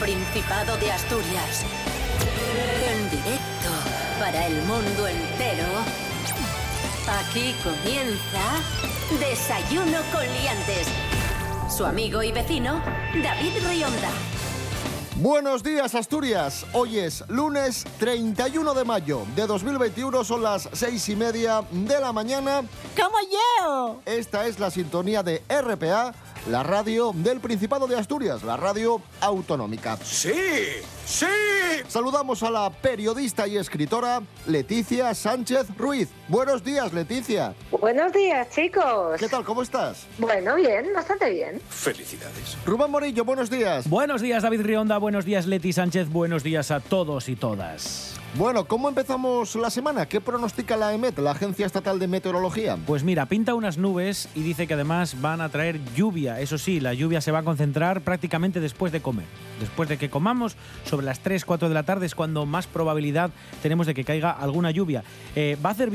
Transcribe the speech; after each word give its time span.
Principado 0.00 0.78
de 0.78 0.90
Asturias. 0.90 1.62
En 2.88 3.10
directo 3.10 3.68
para 4.18 4.46
el 4.46 4.62
mundo 4.62 5.06
entero. 5.06 5.66
Aquí 7.20 7.54
comienza 7.62 8.40
Desayuno 9.20 9.98
con 10.10 10.22
Liantes. 10.22 10.88
Su 11.68 11.84
amigo 11.84 12.22
y 12.22 12.32
vecino, 12.32 12.82
David 13.22 13.52
Rionda. 13.68 14.10
Buenos 15.16 15.62
días 15.62 15.94
Asturias, 15.94 16.64
hoy 16.72 16.98
es 16.98 17.22
lunes 17.28 17.84
31 17.98 18.72
de 18.72 18.84
mayo 18.86 19.26
de 19.36 19.46
2021, 19.46 20.24
son 20.24 20.42
las 20.42 20.66
seis 20.72 21.06
y 21.10 21.14
media 21.14 21.62
de 21.70 22.00
la 22.00 22.10
mañana. 22.10 22.62
¡Como 22.96 23.18
yo! 23.30 24.00
Esta 24.06 24.46
es 24.46 24.58
la 24.58 24.70
sintonía 24.70 25.22
de 25.22 25.42
RPA, 25.46 26.14
la 26.48 26.62
radio 26.62 27.12
del 27.14 27.40
Principado 27.40 27.86
de 27.86 27.96
Asturias, 27.98 28.42
la 28.42 28.56
radio 28.56 29.00
autonómica. 29.20 29.98
¡Sí! 30.02 30.32
¡Sí! 31.04 31.26
Saludamos 31.88 32.42
a 32.42 32.50
la 32.50 32.70
periodista 32.70 33.46
y 33.46 33.56
escritora 33.56 34.22
Leticia 34.46 35.14
Sánchez 35.14 35.66
Ruiz. 35.76 36.08
Buenos 36.30 36.62
días 36.62 36.92
Leticia. 36.92 37.54
Buenos 37.72 38.12
días, 38.12 38.48
chicos. 38.50 39.18
¿Qué 39.18 39.28
tal? 39.28 39.42
¿Cómo 39.42 39.62
estás? 39.62 40.06
Bueno, 40.16 40.54
bien, 40.54 40.86
bastante 40.94 41.28
bien. 41.28 41.60
Felicidades. 41.68 42.56
Rubén 42.64 42.88
Morillo, 42.88 43.24
buenos 43.24 43.50
días. 43.50 43.90
Buenos 43.90 44.22
días, 44.22 44.44
David 44.44 44.60
Rionda. 44.60 44.98
Buenos 44.98 45.24
días, 45.24 45.48
Leti 45.48 45.72
Sánchez. 45.72 46.08
Buenos 46.08 46.44
días 46.44 46.70
a 46.70 46.78
todos 46.78 47.28
y 47.28 47.34
todas. 47.34 48.20
Bueno, 48.36 48.66
¿cómo 48.66 48.88
empezamos 48.88 49.56
la 49.56 49.70
semana? 49.70 50.06
¿Qué 50.06 50.20
pronostica 50.20 50.76
la 50.76 50.94
EMET, 50.94 51.18
la 51.18 51.32
Agencia 51.32 51.66
Estatal 51.66 51.98
de 51.98 52.06
Meteorología? 52.06 52.78
Pues 52.86 53.02
mira, 53.02 53.26
pinta 53.26 53.54
unas 53.54 53.76
nubes 53.76 54.28
y 54.36 54.42
dice 54.42 54.68
que 54.68 54.74
además 54.74 55.20
van 55.20 55.40
a 55.40 55.48
traer 55.48 55.80
lluvia. 55.96 56.40
Eso 56.40 56.56
sí, 56.56 56.78
la 56.78 56.94
lluvia 56.94 57.20
se 57.20 57.32
va 57.32 57.40
a 57.40 57.42
concentrar 57.42 58.02
prácticamente 58.02 58.60
después 58.60 58.92
de 58.92 59.02
comer. 59.02 59.26
Después 59.58 59.88
de 59.88 59.98
que 59.98 60.10
comamos, 60.10 60.56
sobre 60.84 61.06
las 61.06 61.18
3, 61.18 61.44
4 61.44 61.68
de 61.68 61.74
la 61.74 61.82
tarde 61.82 62.06
es 62.06 62.14
cuando 62.14 62.46
más 62.46 62.68
probabilidad 62.68 63.32
tenemos 63.64 63.88
de 63.88 63.94
que 63.94 64.04
caiga 64.04 64.30
alguna 64.30 64.70
lluvia. 64.70 65.02
Eh, 65.34 65.58
va 65.62 65.70
a 65.70 65.72
hacer 65.72 65.90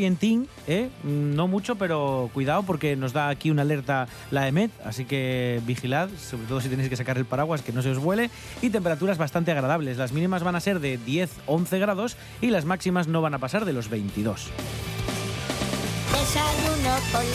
¿eh? 0.67 0.89
no 1.03 1.47
mucho, 1.47 1.75
pero 1.75 2.29
cuidado 2.33 2.63
porque 2.63 2.95
nos 2.95 3.13
da 3.13 3.29
aquí 3.29 3.51
una 3.51 3.61
alerta 3.61 4.07
la 4.31 4.47
EMET, 4.47 4.71
así 4.83 5.05
que 5.05 5.61
vigilad, 5.65 6.09
sobre 6.19 6.47
todo 6.47 6.61
si 6.61 6.69
tenéis 6.69 6.89
que 6.89 6.95
sacar 6.95 7.17
el 7.17 7.25
paraguas, 7.25 7.61
que 7.61 7.71
no 7.71 7.81
se 7.81 7.91
os 7.91 7.99
vuele. 7.99 8.29
Y 8.61 8.69
temperaturas 8.69 9.17
bastante 9.17 9.51
agradables. 9.51 9.97
Las 9.97 10.11
mínimas 10.11 10.43
van 10.43 10.55
a 10.55 10.59
ser 10.59 10.79
de 10.79 10.97
10, 10.97 11.31
11 11.45 11.79
grados 11.79 12.17
y 12.41 12.49
las 12.49 12.65
máximas 12.65 13.07
no 13.07 13.21
van 13.21 13.33
a 13.33 13.39
pasar 13.39 13.65
de 13.65 13.73
los 13.73 13.89
22. 13.89 14.49
Desayuno 16.11 16.95
con 17.11 17.25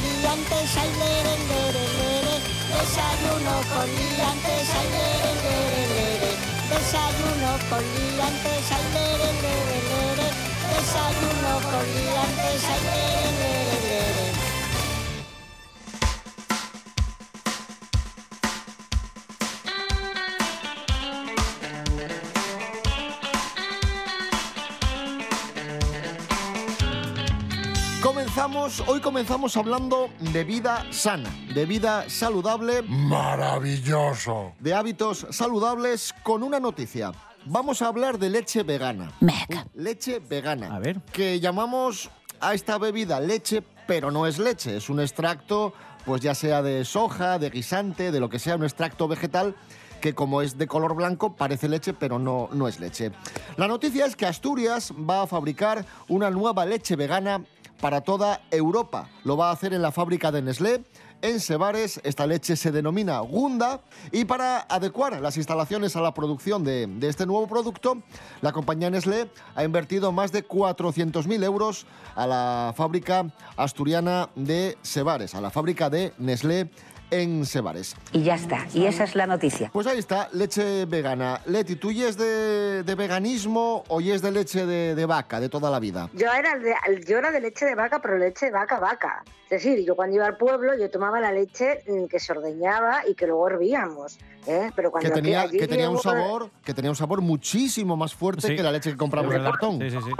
Comenzamos, 28.03 28.83
hoy 28.87 29.01
comenzamos 29.01 29.57
hablando 29.57 30.09
de 30.21 30.45
vida 30.45 30.87
sana, 30.91 31.31
de 31.55 31.67
vida 31.67 32.09
saludable, 32.09 32.83
Maravilloso. 32.83 34.53
de 34.59 34.75
hábitos 34.75 35.27
saludables 35.31 36.15
con 36.23 36.43
una 36.43 36.59
noticia. 36.59 37.13
Vamos 37.47 37.83
a 37.83 37.89
hablar 37.89 38.19
de 38.19 38.31
leche 38.31 38.63
vegana. 38.63 39.13
Mec. 39.21 39.67
Leche 39.75 40.21
vegana. 40.21 40.75
A 40.75 40.79
ver. 40.79 41.01
Que 41.13 41.41
llamamos 41.41 42.11
a 42.41 42.55
esta 42.55 42.79
bebida 42.79 43.21
leche, 43.21 43.63
pero 43.87 44.11
no 44.11 44.27
es 44.27 44.39
leche, 44.39 44.77
es 44.77 44.89
un 44.89 45.01
extracto, 45.01 45.73
pues 46.05 46.23
ya 46.23 46.35
sea 46.35 46.63
de 46.63 46.85
soja, 46.85 47.39
de 47.39 47.51
guisante, 47.51 48.13
de 48.13 48.21
lo 48.21 48.29
que 48.29 48.39
sea, 48.39 48.57
un 48.57 48.65
extracto 48.65 49.09
vegetal 49.09 49.55
que 50.01 50.15
como 50.15 50.41
es 50.41 50.57
de 50.57 50.67
color 50.67 50.95
blanco 50.95 51.37
parece 51.37 51.69
leche, 51.69 51.93
pero 51.93 52.19
no, 52.19 52.49
no 52.53 52.69
es 52.69 52.81
leche. 52.81 53.13
La 53.57 53.69
noticia 53.69 54.07
es 54.07 54.17
que 54.17 54.27
Asturias 54.27 54.93
va 54.93 55.23
a 55.23 55.27
fabricar 55.27 55.85
una 56.09 56.31
nueva 56.31 56.65
leche 56.65 56.97
vegana 56.97 57.45
para 57.81 58.01
toda 58.01 58.41
Europa. 58.51 59.09
Lo 59.25 59.37
va 59.37 59.51
a 59.51 59.53
hacer 59.53 59.75
en 59.75 59.83
la 59.83 59.93
fábrica 59.93 60.33
de 60.33 60.43
Nestlé. 60.43 60.83
En 61.23 61.39
Sebares 61.39 62.01
esta 62.03 62.27
leche 62.27 62.57
se 62.57 62.73
denomina 62.73 63.21
Gunda 63.21 63.81
y 64.11 64.25
para 64.25 64.61
adecuar 64.61 65.21
las 65.21 65.37
instalaciones 65.37 65.95
a 65.95 66.01
la 66.01 66.15
producción 66.15 66.65
de, 66.65 66.89
este 67.03 67.27
nuevo 67.27 67.47
producto, 67.47 68.03
la 68.41 68.53
compañía 68.53 68.89
Nestlé 68.89 69.29
ha 69.55 69.65
invertido 69.65 70.13
más 70.13 70.33
de 70.33 70.47
400.000 70.47 71.45
euros 71.45 71.87
a 72.15 72.27
la 72.27 72.73
fábrica 72.75 73.27
asturiana 73.57 74.31
de 74.35 74.79
Sebares, 74.81 75.35
a 75.35 75.43
la 75.43 75.51
fábrica 75.51 75.91
de 75.91 76.15
Nestlé 76.17 76.71
en 77.11 77.45
Sebares. 77.47 77.97
Y 78.13 78.23
ya 78.23 78.35
está. 78.35 78.67
Y 78.75 78.87
esa 78.87 79.05
es 79.05 79.15
la 79.15 79.27
noticia. 79.27 79.71
Pues 79.73 79.87
ahí 79.87 79.99
está, 79.99 80.29
leche 80.33 80.85
vegana. 80.87 81.41
Leti, 81.47 81.77
¿tú 81.77 81.91
y 81.91 82.03
es 82.03 82.17
de, 82.17 82.83
de 82.83 82.95
veganismo 82.95 83.85
o 83.89 84.01
y 84.01 84.11
es 84.11 84.23
de 84.23 84.31
leche 84.31 84.67
de, 84.67 84.95
de 84.95 85.07
vaca 85.07 85.41
de 85.41 85.49
toda 85.49 85.71
la 85.71 85.79
vida? 85.81 86.09
Yo 86.15 86.31
era, 86.33 86.57
de, 86.59 86.75
yo 87.07 87.19
era 87.19 87.31
de 87.31 87.41
leche 87.41 87.65
de 87.67 87.75
vaca, 87.75 88.01
pero 88.01 88.19
leche 88.19 88.47
de 88.47 88.53
vaca, 88.53 88.79
vaca. 88.79 89.25
Es 89.51 89.65
decir, 89.65 89.85
yo 89.85 89.97
cuando 89.97 90.15
iba 90.15 90.27
al 90.27 90.37
pueblo, 90.37 90.79
yo 90.79 90.89
tomaba 90.91 91.19
la 91.21 91.33
leche 91.33 91.83
mm, 91.89 92.05
que 92.07 92.21
se 92.21 92.31
ordeñaba 92.33 93.03
y 93.09 93.15
que 93.15 93.27
luego 93.27 93.49
hervíamos. 93.49 94.17
¿eh? 94.47 94.71
Pero 94.77 94.93
cuando 94.93 95.09
Que 95.11 95.15
tenía, 95.15 95.41
allí 95.43 95.59
que 95.59 95.67
tenía 95.67 95.91
un 95.91 95.97
llegó- 95.97 96.03
sabor, 96.03 96.51
que 96.65 96.73
tenía 96.73 96.91
un 96.91 96.97
sabor 96.97 97.21
muchísimo 97.21 97.97
más 97.97 98.15
fuerte 98.15 98.47
Sí. 98.47 98.55
que 98.57 98.63
la 98.63 98.71
leche 98.71 98.93
que 98.93 98.97
compramos 98.97 99.33
de 99.33 99.39
verdad. 99.39 99.51
cartón. 99.53 99.81
Sí, 99.81 99.91
sí, 99.91 99.97
sí. 100.05 100.11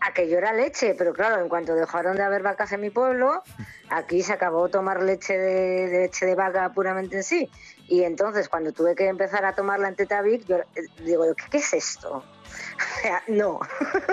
Aquello 0.00 0.38
era 0.38 0.52
leche, 0.52 0.94
pero 0.96 1.12
claro, 1.12 1.40
en 1.42 1.48
cuanto 1.48 1.74
dejaron 1.74 2.16
de 2.16 2.22
haber 2.22 2.42
vacas 2.42 2.72
en 2.72 2.80
mi 2.80 2.90
pueblo, 2.90 3.42
aquí 3.88 4.22
se 4.22 4.32
acabó 4.32 4.68
tomar 4.68 5.02
leche 5.02 5.36
de, 5.36 5.88
de 5.88 5.98
leche 6.00 6.26
de 6.26 6.34
vaca 6.34 6.72
puramente 6.72 7.16
en 7.16 7.22
sí. 7.22 7.50
Y 7.88 8.04
entonces, 8.04 8.48
cuando 8.48 8.72
tuve 8.72 8.94
que 8.94 9.08
empezar 9.08 9.44
a 9.44 9.52
tomarla 9.52 9.88
en 9.88 9.96
Tetavic, 9.96 10.46
yo 10.46 10.58
eh, 10.58 10.64
digo, 11.04 11.24
¿qué, 11.36 11.44
qué 11.50 11.58
es 11.58 11.74
esto? 11.74 12.24
O 12.80 13.02
sea, 13.02 13.22
no. 13.28 13.60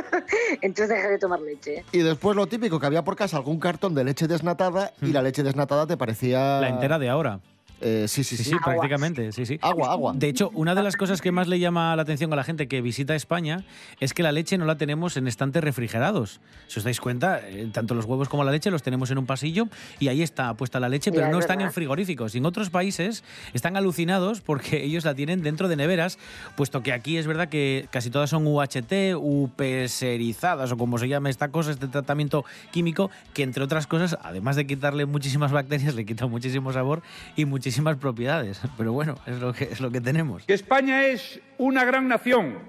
entonces 0.61 0.95
dejé 0.95 1.09
de 1.09 1.17
tomar 1.17 1.39
leche. 1.39 1.83
Y 1.91 1.99
después 1.99 2.35
lo 2.35 2.47
típico, 2.47 2.79
que 2.79 2.85
había 2.85 3.03
por 3.03 3.15
casa 3.15 3.37
algún 3.37 3.59
cartón 3.59 3.95
de 3.95 4.03
leche 4.03 4.27
desnatada 4.27 4.93
y 5.01 5.07
la 5.07 5.21
leche 5.21 5.41
desnatada 5.41 5.87
te 5.87 5.97
parecía... 5.97 6.59
La 6.59 6.69
entera 6.69 6.99
de 6.99 7.09
ahora. 7.09 7.39
Eh, 7.81 8.05
sí, 8.07 8.23
sí, 8.23 8.37
Sí, 8.37 8.43
sí. 8.43 8.49
sí, 8.51 8.57
prácticamente, 8.63 9.31
sí, 9.31 9.45
sí. 9.45 9.59
Agua, 9.61 9.91
agua. 9.91 10.13
De 10.15 10.27
hecho, 10.27 10.49
una 10.53 10.73
de 10.75 10.83
las 10.83 10.95
cosas 10.95 11.21
que 11.21 11.31
más 11.31 11.47
le 11.47 11.59
llama 11.59 11.95
la 11.95 12.01
atención 12.01 12.31
a 12.33 12.35
la 12.35 12.43
gente 12.43 12.67
que 12.67 12.81
visita 12.81 13.15
España 13.15 13.63
es 13.99 14.13
que 14.13 14.23
la 14.23 14.31
leche 14.31 14.57
no 14.57 14.65
la 14.65 14.77
tenemos 14.77 15.17
en 15.17 15.27
estantes 15.27 15.63
refrigerados. 15.63 16.39
Si 16.67 16.79
os 16.79 16.83
dais 16.83 16.99
cuenta, 16.99 17.39
eh, 17.47 17.69
tanto 17.71 17.93
los 17.93 18.05
huevos 18.05 18.29
como 18.29 18.43
la 18.43 18.51
leche 18.51 18.71
los 18.71 18.83
tenemos 18.83 19.11
en 19.11 19.17
un 19.19 19.25
pasillo 19.25 19.67
y 19.99 20.07
ahí 20.07 20.21
está 20.21 20.53
puesta 20.55 20.79
la 20.79 20.89
leche, 20.89 21.11
pero 21.11 21.27
es 21.27 21.31
no 21.31 21.39
están 21.39 21.61
en 21.61 21.71
frigoríficos. 21.71 22.35
Y 22.35 22.39
en 22.39 22.45
otros 22.45 22.69
países 22.69 23.23
están 23.53 23.77
alucinados 23.77 24.41
porque 24.41 24.83
ellos 24.83 25.05
la 25.05 25.13
tienen 25.13 25.43
dentro 25.43 25.67
de 25.67 25.75
neveras, 25.75 26.17
puesto 26.55 26.81
que 26.81 26.93
aquí 26.93 27.17
es 27.17 27.27
verdad 27.27 27.47
que 27.49 27.87
casi 27.91 28.09
todas 28.09 28.29
son 28.29 28.47
UHT, 28.47 29.15
upeserizadas 29.17 30.71
o 30.71 30.77
como 30.77 30.97
se 30.97 31.07
llama 31.07 31.29
esta 31.29 31.49
cosa, 31.49 31.71
este 31.71 31.87
tratamiento 31.87 32.45
químico, 32.71 33.11
que 33.33 33.43
entre 33.43 33.63
otras 33.63 33.87
cosas, 33.87 34.17
además 34.23 34.55
de 34.55 34.65
quitarle 34.67 35.05
muchísimas 35.05 35.51
bacterias, 35.51 35.95
le 35.95 36.05
quita 36.05 36.27
muchísimo 36.27 36.73
sabor 36.73 37.01
y 37.35 37.45
muchísimas 37.67 37.97
propiedades. 37.97 38.61
Pero 38.77 38.93
bueno, 38.93 39.15
es 39.25 39.39
lo 39.39 39.51
que, 39.51 39.65
es 39.65 39.81
lo 39.81 39.91
que 39.91 39.99
tenemos. 39.99 40.45
que 40.45 40.53
España 40.53 41.03
es 41.03 41.41
una 41.57 41.83
gran 41.83 42.07
nación. 42.07 42.59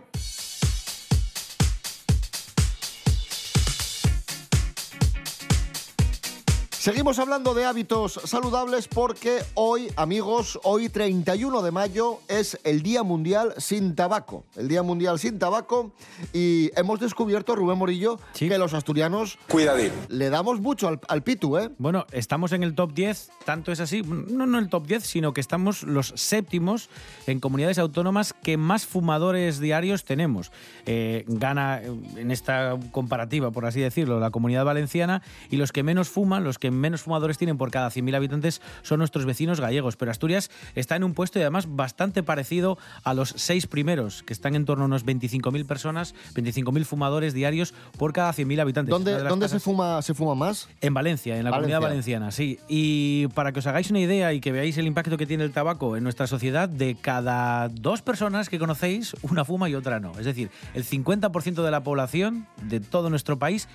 Seguimos 6.78 7.18
hablando 7.18 7.54
de 7.54 7.64
hábitos 7.64 8.20
saludables 8.24 8.86
porque 8.86 9.40
hoy, 9.54 9.88
amigos, 9.96 10.60
hoy 10.62 10.88
31 10.88 11.60
de 11.60 11.72
mayo 11.72 12.20
es 12.28 12.56
el 12.62 12.82
Día 12.84 13.02
Mundial 13.02 13.52
sin 13.58 13.96
Tabaco. 13.96 14.44
El 14.54 14.68
Día 14.68 14.84
Mundial 14.84 15.18
sin 15.18 15.40
Tabaco 15.40 15.90
y 16.32 16.70
hemos 16.76 17.00
descubierto, 17.00 17.56
Rubén 17.56 17.78
Morillo, 17.78 18.20
Sí. 18.32 18.48
que 18.48 18.58
los 18.58 18.74
asturianos 18.74 19.38
Cuidadín. 19.48 19.90
le 20.08 20.30
damos 20.30 20.60
mucho 20.60 20.86
al, 20.86 21.00
al 21.08 21.24
pitu, 21.24 21.58
¿eh? 21.58 21.68
Bueno, 21.78 22.06
estamos 22.12 22.52
en 22.52 22.62
el 22.62 22.76
top 22.76 22.92
10, 22.92 23.28
tanto 23.44 23.72
es 23.72 23.80
así, 23.80 24.02
no, 24.02 24.46
no 24.46 24.60
el 24.60 24.68
top 24.68 24.86
10, 24.86 25.02
sino 25.02 25.32
que 25.32 25.40
estamos 25.40 25.82
los 25.82 26.12
séptimos 26.14 26.90
en 27.26 27.40
comunidades 27.40 27.78
autónomas 27.78 28.32
que 28.32 28.56
más 28.56 28.86
fumadores 28.86 29.58
diarios 29.58 30.04
tenemos. 30.04 30.52
Eh, 30.86 31.24
gana 31.26 31.82
en 31.82 32.30
esta 32.30 32.76
comparativa, 32.92 33.50
por 33.50 33.66
así 33.66 33.80
decirlo, 33.80 34.20
la 34.20 34.30
comunidad 34.30 34.64
valenciana 34.64 35.22
y 35.50 35.56
los 35.56 35.72
que 35.72 35.82
menos 35.82 36.08
fuman, 36.08 36.44
los 36.44 36.56
que 36.58 36.67
que 36.68 36.70
menos 36.70 37.02
fumadores 37.02 37.38
tienen 37.38 37.56
por 37.56 37.70
cada 37.70 37.88
100.000 37.88 38.14
habitantes 38.14 38.60
son 38.82 38.98
nuestros 38.98 39.24
vecinos 39.24 39.60
gallegos, 39.60 39.96
pero 39.96 40.10
Asturias 40.10 40.50
está 40.74 40.96
en 40.96 41.04
un 41.04 41.14
puesto 41.14 41.38
y 41.38 41.42
además 41.42 41.66
bastante 41.68 42.22
parecido 42.22 42.78
a 43.04 43.14
los 43.14 43.30
seis 43.36 43.66
primeros, 43.66 44.22
que 44.22 44.32
están 44.32 44.54
en 44.54 44.64
torno 44.64 44.84
a 44.84 44.86
unos 44.86 45.06
25.000 45.06 45.66
personas, 45.66 46.14
25.000 46.34 46.84
fumadores 46.84 47.32
diarios 47.32 47.72
por 47.96 48.12
cada 48.12 48.32
100.000 48.32 48.60
habitantes. 48.60 48.90
¿Dónde, 48.90 49.48
se, 49.48 49.60
fuma, 49.60 50.02
se 50.02 50.14
fuma 50.14 50.34
más? 50.34 50.68
en 50.80 50.94
Valencia, 50.94 51.36
en 51.38 51.44
la 51.44 51.50
Valencia. 51.50 51.76
comunidad 51.76 51.88
valenciana, 51.88 52.30
sí. 52.30 52.58
Y 52.68 53.28
para 53.28 53.52
que 53.52 53.60
os 53.60 53.66
hagáis 53.66 53.90
una 53.90 54.00
idea 54.00 54.32
y 54.32 54.40
que 54.40 54.52
veáis 54.52 54.76
el 54.78 54.86
impacto 54.86 55.16
que 55.16 55.26
tiene 55.26 55.44
el 55.44 55.52
tabaco 55.52 55.96
en 55.96 56.04
nuestra 56.04 56.26
sociedad, 56.26 56.68
de 56.68 56.96
cada 57.00 57.68
dos 57.68 58.02
personas 58.02 58.48
que 58.48 58.58
conocéis, 58.58 59.14
una 59.22 59.44
fuma 59.44 59.68
y 59.68 59.74
otra 59.74 60.00
no. 60.00 60.12
Es 60.18 60.24
decir, 60.24 60.50
el 60.74 60.84
50% 60.84 61.62
de 61.62 61.70
la 61.70 61.82
población 61.82 62.46
de 62.62 62.80
todo 62.80 63.10
nuestro 63.10 63.38
país, 63.38 63.68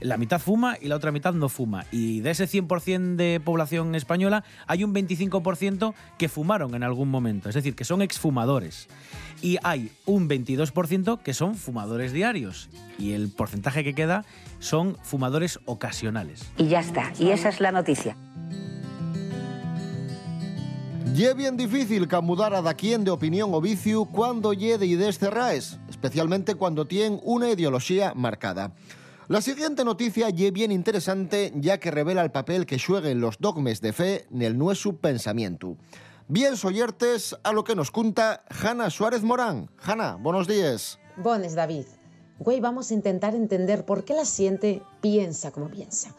la 0.00 0.16
mitad 0.16 0.40
fuma 0.40 0.76
y 0.80 0.88
la 0.88 0.96
otra 0.96 1.12
mitad 1.12 1.32
no 1.34 1.48
fuma. 1.48 1.86
Y 1.92 2.20
de 2.20 2.30
ese 2.30 2.46
100% 2.46 3.16
de 3.16 3.40
población 3.44 3.94
española, 3.94 4.44
hay 4.66 4.84
un 4.84 4.94
25% 4.94 5.94
que 6.18 6.28
fumaron 6.28 6.74
en 6.74 6.82
algún 6.82 7.08
momento. 7.08 7.48
Es 7.48 7.54
decir, 7.54 7.74
que 7.74 7.84
son 7.84 8.02
exfumadores. 8.02 8.88
Y 9.42 9.58
hay 9.62 9.90
un 10.06 10.28
22% 10.28 11.20
que 11.22 11.34
son 11.34 11.54
fumadores 11.54 12.12
diarios. 12.12 12.68
Y 12.98 13.12
el 13.12 13.30
porcentaje 13.30 13.84
que 13.84 13.94
queda 13.94 14.24
son 14.58 14.96
fumadores 15.02 15.60
ocasionales. 15.64 16.50
Y 16.56 16.68
ya 16.68 16.80
está. 16.80 17.12
Y 17.18 17.30
esa 17.30 17.48
es 17.48 17.60
la 17.60 17.72
noticia. 17.72 18.16
Ye 21.14 21.34
bien 21.34 21.56
difícil 21.56 22.06
que 22.06 22.20
mudar 22.20 22.54
a 22.54 22.74
quien 22.74 23.04
de 23.04 23.10
opinión 23.10 23.52
o 23.52 23.60
vicio 23.60 24.04
cuando 24.04 24.52
ye 24.52 24.78
de 24.78 24.86
ideas 24.86 25.18
cerraes, 25.18 25.78
especialmente 25.88 26.54
cuando 26.54 26.86
tienen 26.86 27.20
una 27.24 27.50
ideología 27.50 28.14
marcada. 28.14 28.72
La 29.30 29.40
siguiente 29.40 29.84
noticia 29.84 30.28
ye 30.28 30.50
bien 30.50 30.72
interesante 30.72 31.52
ya 31.54 31.78
que 31.78 31.92
revela 31.92 32.22
el 32.22 32.32
papel 32.32 32.66
que 32.66 32.80
jueguen 32.80 33.20
los 33.20 33.38
dogmes 33.38 33.80
de 33.80 33.92
fe 33.92 34.26
en 34.32 34.42
el 34.42 34.58
nuestro 34.58 34.96
pensamiento. 34.96 35.76
Bien 36.26 36.56
soyertes 36.56 37.36
a 37.44 37.52
lo 37.52 37.62
que 37.62 37.76
nos 37.76 37.92
cuenta 37.92 38.42
Hanna 38.48 38.90
Suárez 38.90 39.22
Morán. 39.22 39.70
Hanna, 39.80 40.16
buenos 40.20 40.48
días. 40.48 40.98
Bones, 41.16 41.54
David. 41.54 41.84
Güey, 42.40 42.58
vamos 42.58 42.90
a 42.90 42.94
intentar 42.94 43.36
entender 43.36 43.84
por 43.84 44.04
qué 44.04 44.14
la 44.14 44.24
siente 44.24 44.82
piensa 45.00 45.52
como 45.52 45.70
piensa. 45.70 46.12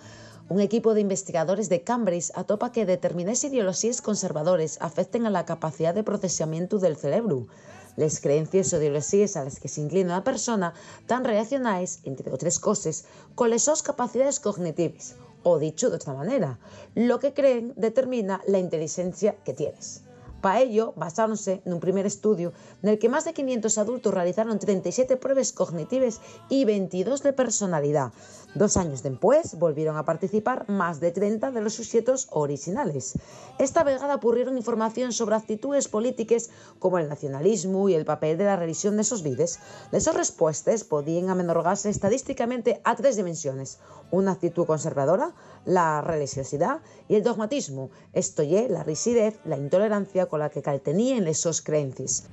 Un 0.48 0.62
equipo 0.62 0.94
de 0.94 1.02
investigadores 1.02 1.68
de 1.68 1.84
Cambridge 1.84 2.32
atopa 2.34 2.72
que 2.72 2.86
determinadas 2.86 3.44
ideologías 3.44 4.02
conservadores 4.02 4.78
afecten 4.80 5.26
a 5.26 5.30
la 5.30 5.44
capacidad 5.44 5.94
de 5.94 6.04
procesamiento 6.04 6.80
del 6.80 6.96
cerebro. 6.96 7.48
Las 7.98 8.20
creencias 8.20 8.74
o 8.74 8.78
ideologías 8.78 9.36
a 9.36 9.44
las 9.44 9.60
que 9.60 9.68
se 9.68 9.82
inclina 9.82 10.14
una 10.14 10.24
persona 10.24 10.74
tan 11.08 11.24
relacionadas, 11.24 12.00
entre 12.04 12.32
otras 12.32 12.60
cosas, 12.60 13.06
con 13.36 13.50
las 13.50 13.64
sus 13.64 13.84
capacidades 13.84 14.40
cognitivas. 14.40 15.16
O 15.44 15.60
dicho 15.60 15.90
de 15.90 15.96
otra 15.96 16.14
manera, 16.14 16.60
lo 16.96 17.20
que 17.20 17.34
creen 17.34 17.74
determina 17.76 18.42
la 18.48 18.60
inteligencia 18.60 19.36
que 19.44 19.54
tienes. 19.54 20.04
Para 20.42 20.60
ello, 20.60 20.94
basáronse 20.96 21.62
en 21.66 21.74
un 21.74 21.80
primer 21.80 22.08
estudio 22.08 22.52
en 22.82 22.90
el 22.90 23.00
que 23.00 23.10
más 23.10 23.26
de 23.26 23.34
500 23.34 23.78
adultos 23.78 24.14
realizaron 24.14 24.58
37 24.58 25.16
pruebas 25.18 25.54
cognitivas 25.54 26.20
y 26.50 26.66
22 26.66 27.22
de 27.22 27.34
personalidad. 27.34 28.12
Dos 28.54 28.76
años 28.76 29.02
después, 29.02 29.58
volvieron 29.58 29.96
a 29.96 30.04
participar 30.04 30.68
más 30.68 31.00
de 31.00 31.12
30 31.12 31.52
de 31.52 31.62
los 31.62 31.76
sujetos 31.76 32.28
originales. 32.32 33.14
Esta 33.60 33.84
vegada 33.84 34.16
ocurrieron 34.16 34.58
información 34.58 35.14
sobre 35.14 35.36
actitudes 35.36 35.88
políticas 35.88 36.50
como 36.80 36.98
el 36.98 37.08
nacionalismo 37.08 37.88
y 37.88 37.94
el 37.94 38.04
papel 38.04 38.38
de 38.38 38.44
la 38.44 38.58
religión 38.58 38.98
de 38.98 39.04
esos 39.04 39.24
vides. 39.24 39.60
Esas 39.94 40.16
respuestas 40.16 40.84
podían 40.84 41.30
amenorgarse 41.30 41.90
estadísticamente 41.90 42.82
a 42.84 42.96
tres 42.96 43.16
dimensiones. 43.16 43.80
Una 44.10 44.34
actitud 44.34 44.66
conservadora, 44.66 45.34
la 45.64 46.02
religiosidad 46.02 46.82
y 47.08 47.16
el 47.16 47.24
dogmatismo. 47.24 47.92
Esto 48.12 48.42
es 48.42 48.70
la 48.70 48.84
rigidez, 48.84 49.40
la 49.46 49.58
intolerancia 49.58 50.26
con 50.32 50.40
la 50.40 50.50
que 50.50 50.62
caltenían 50.62 51.28
esos 51.28 51.62
creencias. 51.62 52.24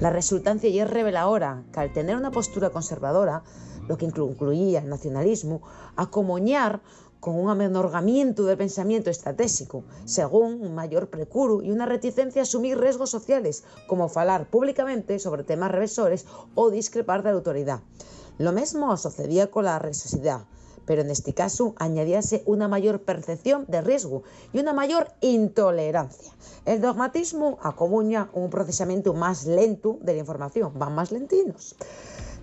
La 0.00 0.10
resultancia 0.10 0.70
ya 0.70 0.84
es 0.84 0.90
reveladora 0.90 1.62
que 1.72 1.80
al 1.80 1.92
tener 1.92 2.16
una 2.16 2.30
postura 2.30 2.70
conservadora, 2.70 3.44
lo 3.86 3.98
que 3.98 4.08
inclu- 4.08 4.30
incluía 4.30 4.80
el 4.80 4.88
nacionalismo, 4.88 5.60
acomoñar 5.94 6.80
con 7.20 7.36
un 7.36 7.50
amenorgamiento 7.50 8.44
del 8.44 8.56
pensamiento 8.56 9.10
estratégico, 9.10 9.84
según 10.06 10.60
un 10.60 10.74
mayor 10.74 11.08
precuro 11.08 11.62
y 11.62 11.70
una 11.70 11.86
reticencia 11.86 12.42
a 12.42 12.44
asumir 12.44 12.80
riesgos 12.80 13.10
sociales, 13.10 13.62
como 13.86 14.08
falar 14.08 14.48
públicamente 14.48 15.18
sobre 15.18 15.44
temas 15.44 15.70
revesores 15.70 16.26
o 16.56 16.70
discrepar 16.70 17.22
de 17.22 17.30
la 17.30 17.36
autoridad. 17.36 17.80
Lo 18.38 18.52
mismo 18.52 18.96
sucedía 18.96 19.50
con 19.50 19.66
la 19.66 19.78
religiosidad, 19.78 20.46
pero 20.86 21.02
en 21.02 21.10
este 21.10 21.34
caso 21.34 21.74
añadíase 21.78 22.42
una 22.46 22.68
mayor 22.68 23.02
percepción 23.02 23.64
de 23.68 23.80
riesgo 23.80 24.22
y 24.52 24.58
una 24.58 24.72
mayor 24.72 25.08
intolerancia. 25.20 26.32
El 26.64 26.80
dogmatismo 26.80 27.58
acomuña 27.62 28.30
un 28.32 28.50
procesamiento 28.50 29.14
más 29.14 29.46
lento 29.46 29.98
de 30.00 30.14
la 30.14 30.20
información, 30.20 30.72
van 30.78 30.94
más 30.94 31.12
lentinos. 31.12 31.76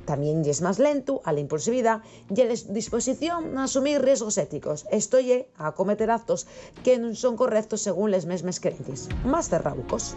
También 0.10 0.44
es 0.44 0.62
más 0.62 0.80
lento 0.80 1.22
a 1.24 1.34
la 1.34 1.40
impulsividad 1.40 2.02
y 2.36 2.42
a 2.42 2.46
la 2.46 2.56
disposición 2.70 3.56
a 3.60 3.66
asumir 3.66 4.02
riesgos 4.02 4.40
éticos. 4.40 4.88
Esto 4.92 5.20
es 5.20 5.46
a 5.56 5.74
cometer 5.74 6.10
actos 6.10 6.48
que 6.84 6.98
no 6.98 7.14
son 7.14 7.38
correctos 7.38 7.82
según 7.82 8.10
las 8.10 8.26
mismas 8.26 8.60
creencias. 8.60 9.08
Más 9.24 9.50
cerraucos. 9.50 10.16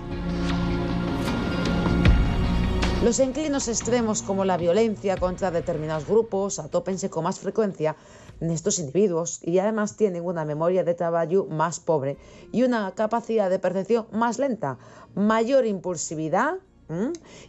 Los 3.02 3.18
inclinos 3.18 3.66
extremos 3.66 4.22
como 4.22 4.44
la 4.44 4.56
violencia 4.56 5.16
contra 5.16 5.50
determinados 5.50 6.06
grupos 6.06 6.60
atópense 6.60 7.10
con 7.10 7.24
más 7.24 7.40
frecuencia 7.40 7.96
en 8.40 8.50
estos 8.50 8.78
individuos 8.78 9.40
y 9.42 9.58
además 9.58 9.96
tienen 9.96 10.24
una 10.24 10.44
memoria 10.44 10.84
de 10.84 10.94
trabajo 10.94 11.46
más 11.46 11.80
pobre 11.80 12.16
y 12.52 12.62
una 12.62 12.94
capacidad 12.94 13.50
de 13.50 13.58
percepción 13.58 14.06
más 14.12 14.38
lenta, 14.38 14.78
mayor 15.16 15.66
impulsividad 15.66 16.58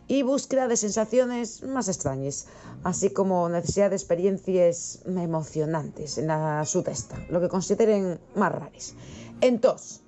y 0.08 0.24
búsqueda 0.24 0.68
de 0.68 0.76
sensaciones 0.76 1.62
más 1.62 1.88
extrañas, 1.88 2.48
así 2.84 3.12
como 3.12 3.48
necesidad 3.48 3.92
de 3.92 3.98
experiencias 3.98 5.04
emocionantes 5.06 6.18
en 6.18 6.28
la, 6.28 6.66
su 6.66 6.82
testa, 6.82 7.20
lo 7.30 7.40
que 7.40 7.50
consideren 7.50 8.20
más 8.36 8.52
raras. 8.52 8.96
Entonces, 9.40 10.02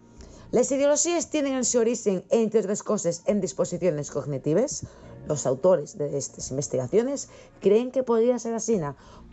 las 0.51 0.71
ideologías 0.71 1.29
tienen 1.29 1.53
en 1.53 1.65
su 1.65 1.77
origen, 1.79 2.23
entre 2.29 2.61
otras 2.61 2.81
cosas, 2.81 3.23
en 3.25 3.41
disposiciones 3.41 4.09
cognitivas. 4.09 4.85
Los 5.27 5.45
autores 5.45 5.97
de 5.97 6.17
estas 6.17 6.51
investigaciones 6.51 7.29
creen 7.61 7.91
que 7.91 8.03
podría 8.03 8.37
ser 8.39 8.53
así, 8.53 8.79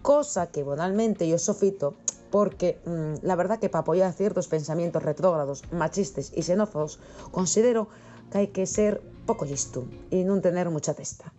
cosa 0.03 0.49
que 0.49 0.63
banalmente 0.63 1.29
yo 1.29 1.39
sofito 1.39 1.95
porque 2.31 2.81
mm, 2.87 3.25
la 3.27 3.37
verdad 3.37 3.61
que 3.61 3.69
para 3.69 3.83
apoyar 3.83 4.13
ciertos 4.15 4.49
pensamientos 4.49 5.03
retrógrados, 5.03 5.63
machistas 5.71 6.33
y 6.35 6.43
xenófobos, 6.43 6.99
considero 7.31 7.89
que 8.31 8.39
hay 8.39 8.49
que 8.49 8.67
ser 8.67 9.03
poco 9.27 9.45
listo 9.45 9.85
y 10.11 10.25
no 10.25 10.41
tener 10.41 10.71
mucha 10.71 10.95
testa. 10.95 11.33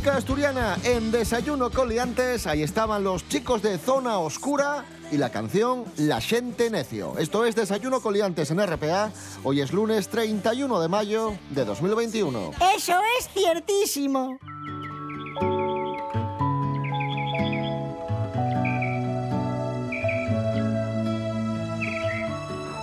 Música 0.00 0.16
asturiana 0.16 0.78
en 0.82 1.12
Desayuno 1.12 1.70
con 1.70 1.90
Liantes. 1.90 2.46
Ahí 2.46 2.62
estaban 2.62 3.04
los 3.04 3.28
chicos 3.28 3.60
de 3.60 3.76
Zona 3.76 4.18
Oscura 4.18 4.86
y 5.12 5.18
la 5.18 5.28
canción 5.28 5.84
La 5.98 6.22
Gente 6.22 6.70
Necio. 6.70 7.18
Esto 7.18 7.44
es 7.44 7.54
Desayuno 7.54 8.00
con 8.00 8.14
Liantes 8.14 8.50
en 8.50 8.66
RPA. 8.66 9.12
Hoy 9.44 9.60
es 9.60 9.74
lunes 9.74 10.08
31 10.08 10.80
de 10.80 10.88
mayo 10.88 11.34
de 11.50 11.66
2021. 11.66 12.52
Eso 12.74 12.94
es 13.18 13.28
ciertísimo. 13.28 14.38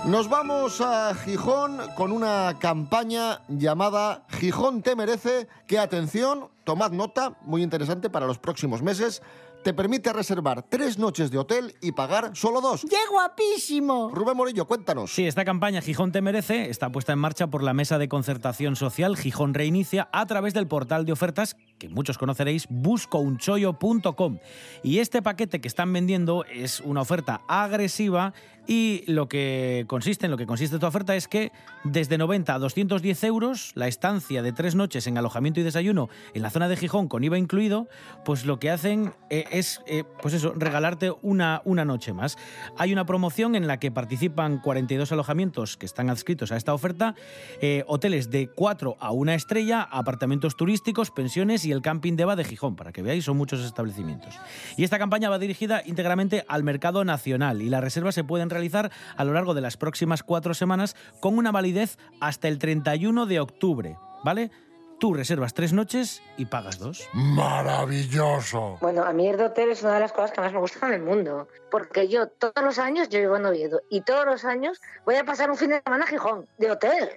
Nos 0.08 0.30
vamos 0.30 0.80
a 0.80 1.14
Gijón 1.14 1.82
con 1.94 2.12
una 2.12 2.56
campaña 2.58 3.42
llamada 3.46 4.24
Gijón 4.30 4.80
te 4.80 4.96
merece, 4.96 5.48
que 5.66 5.78
atención, 5.78 6.48
tomad 6.64 6.92
nota, 6.92 7.36
muy 7.42 7.62
interesante 7.62 8.08
para 8.08 8.26
los 8.26 8.38
próximos 8.38 8.80
meses, 8.80 9.20
te 9.68 9.74
permite 9.74 10.14
reservar 10.14 10.62
tres 10.62 10.96
noches 10.96 11.30
de 11.30 11.36
hotel 11.36 11.74
y 11.82 11.92
pagar 11.92 12.30
solo 12.34 12.62
dos. 12.62 12.86
¡Qué 12.88 12.96
guapísimo! 13.10 14.10
Rubén 14.14 14.34
Morillo, 14.34 14.66
cuéntanos. 14.66 15.12
Sí, 15.12 15.26
esta 15.26 15.44
campaña 15.44 15.82
Gijón 15.82 16.10
te 16.10 16.22
merece 16.22 16.70
está 16.70 16.90
puesta 16.90 17.12
en 17.12 17.18
marcha 17.18 17.48
por 17.48 17.62
la 17.62 17.74
Mesa 17.74 17.98
de 17.98 18.08
Concertación 18.08 18.76
Social 18.76 19.14
Gijón 19.14 19.52
Reinicia 19.52 20.08
a 20.10 20.24
través 20.24 20.54
del 20.54 20.68
portal 20.68 21.04
de 21.04 21.12
ofertas 21.12 21.54
que 21.78 21.90
muchos 21.90 22.16
conoceréis, 22.16 22.66
buscounchoyo.com. 22.70 24.38
Y 24.82 25.00
este 25.00 25.20
paquete 25.20 25.60
que 25.60 25.68
están 25.68 25.92
vendiendo 25.92 26.46
es 26.46 26.80
una 26.80 27.02
oferta 27.02 27.42
agresiva 27.46 28.32
y 28.66 29.04
lo 29.06 29.30
que 29.30 29.86
consiste, 29.88 30.26
en 30.26 30.30
lo 30.30 30.36
que 30.36 30.44
consiste 30.44 30.76
esta 30.76 30.88
oferta 30.88 31.16
es 31.16 31.26
que 31.26 31.52
desde 31.84 32.18
90 32.18 32.54
a 32.54 32.58
210 32.58 33.24
euros 33.24 33.72
la 33.74 33.88
estancia 33.88 34.42
de 34.42 34.52
tres 34.52 34.74
noches 34.74 35.06
en 35.06 35.16
alojamiento 35.16 35.60
y 35.60 35.62
desayuno 35.62 36.10
en 36.34 36.42
la 36.42 36.50
zona 36.50 36.68
de 36.68 36.76
Gijón 36.76 37.08
con 37.08 37.24
IVA 37.24 37.38
incluido, 37.38 37.88
pues 38.26 38.44
lo 38.44 38.58
que 38.58 38.70
hacen 38.70 39.14
eh, 39.30 39.46
es, 39.58 39.80
eh, 39.86 40.04
pues 40.22 40.34
eso, 40.34 40.52
regalarte 40.56 41.12
una, 41.22 41.62
una 41.64 41.84
noche 41.84 42.12
más. 42.12 42.36
Hay 42.76 42.92
una 42.92 43.06
promoción 43.06 43.54
en 43.54 43.66
la 43.66 43.78
que 43.78 43.90
participan 43.90 44.58
42 44.58 45.12
alojamientos 45.12 45.76
que 45.76 45.86
están 45.86 46.10
adscritos 46.10 46.52
a 46.52 46.56
esta 46.56 46.74
oferta, 46.74 47.14
eh, 47.60 47.84
hoteles 47.86 48.30
de 48.30 48.48
4 48.48 48.96
a 49.00 49.12
1 49.12 49.32
estrella, 49.32 49.82
apartamentos 49.82 50.56
turísticos, 50.56 51.10
pensiones 51.10 51.64
y 51.64 51.72
el 51.72 51.82
camping 51.82 52.16
Deva 52.16 52.36
de 52.36 52.44
Gijón, 52.44 52.76
para 52.76 52.92
que 52.92 53.02
veáis, 53.02 53.24
son 53.24 53.36
muchos 53.36 53.64
establecimientos. 53.64 54.38
Y 54.76 54.84
esta 54.84 54.98
campaña 54.98 55.30
va 55.30 55.38
dirigida 55.38 55.82
íntegramente 55.84 56.44
al 56.48 56.64
mercado 56.64 57.04
nacional 57.04 57.62
y 57.62 57.68
las 57.68 57.82
reservas 57.82 58.14
se 58.14 58.24
pueden 58.24 58.50
realizar 58.50 58.90
a 59.16 59.24
lo 59.24 59.32
largo 59.32 59.54
de 59.54 59.60
las 59.60 59.76
próximas 59.76 60.22
cuatro 60.22 60.54
semanas 60.54 60.96
con 61.20 61.38
una 61.38 61.52
validez 61.52 61.98
hasta 62.20 62.48
el 62.48 62.58
31 62.58 63.26
de 63.26 63.40
octubre, 63.40 63.96
¿vale? 64.24 64.50
Tú 64.98 65.14
reservas 65.14 65.54
tres 65.54 65.72
noches 65.72 66.22
y 66.36 66.46
pagas 66.46 66.78
dos. 66.80 67.08
Maravilloso. 67.12 68.78
Bueno, 68.80 69.04
a 69.04 69.12
mí 69.12 69.28
el 69.28 69.36
de 69.36 69.44
hotel 69.44 69.70
es 69.70 69.82
una 69.82 69.94
de 69.94 70.00
las 70.00 70.12
cosas 70.12 70.32
que 70.32 70.40
más 70.40 70.52
me 70.52 70.58
gustan 70.58 70.90
del 70.90 71.02
mundo. 71.02 71.46
Porque 71.70 72.08
yo 72.08 72.26
todos 72.26 72.64
los 72.64 72.80
años, 72.80 73.08
yo 73.08 73.20
vivo 73.20 73.36
en 73.36 73.46
Oviedo, 73.46 73.80
y 73.90 74.00
todos 74.00 74.26
los 74.26 74.44
años 74.44 74.80
voy 75.04 75.14
a 75.14 75.24
pasar 75.24 75.50
un 75.50 75.56
fin 75.56 75.70
de 75.70 75.82
semana 75.82 76.04
a 76.04 76.08
Gijón, 76.08 76.48
de 76.58 76.72
hotel. 76.72 77.10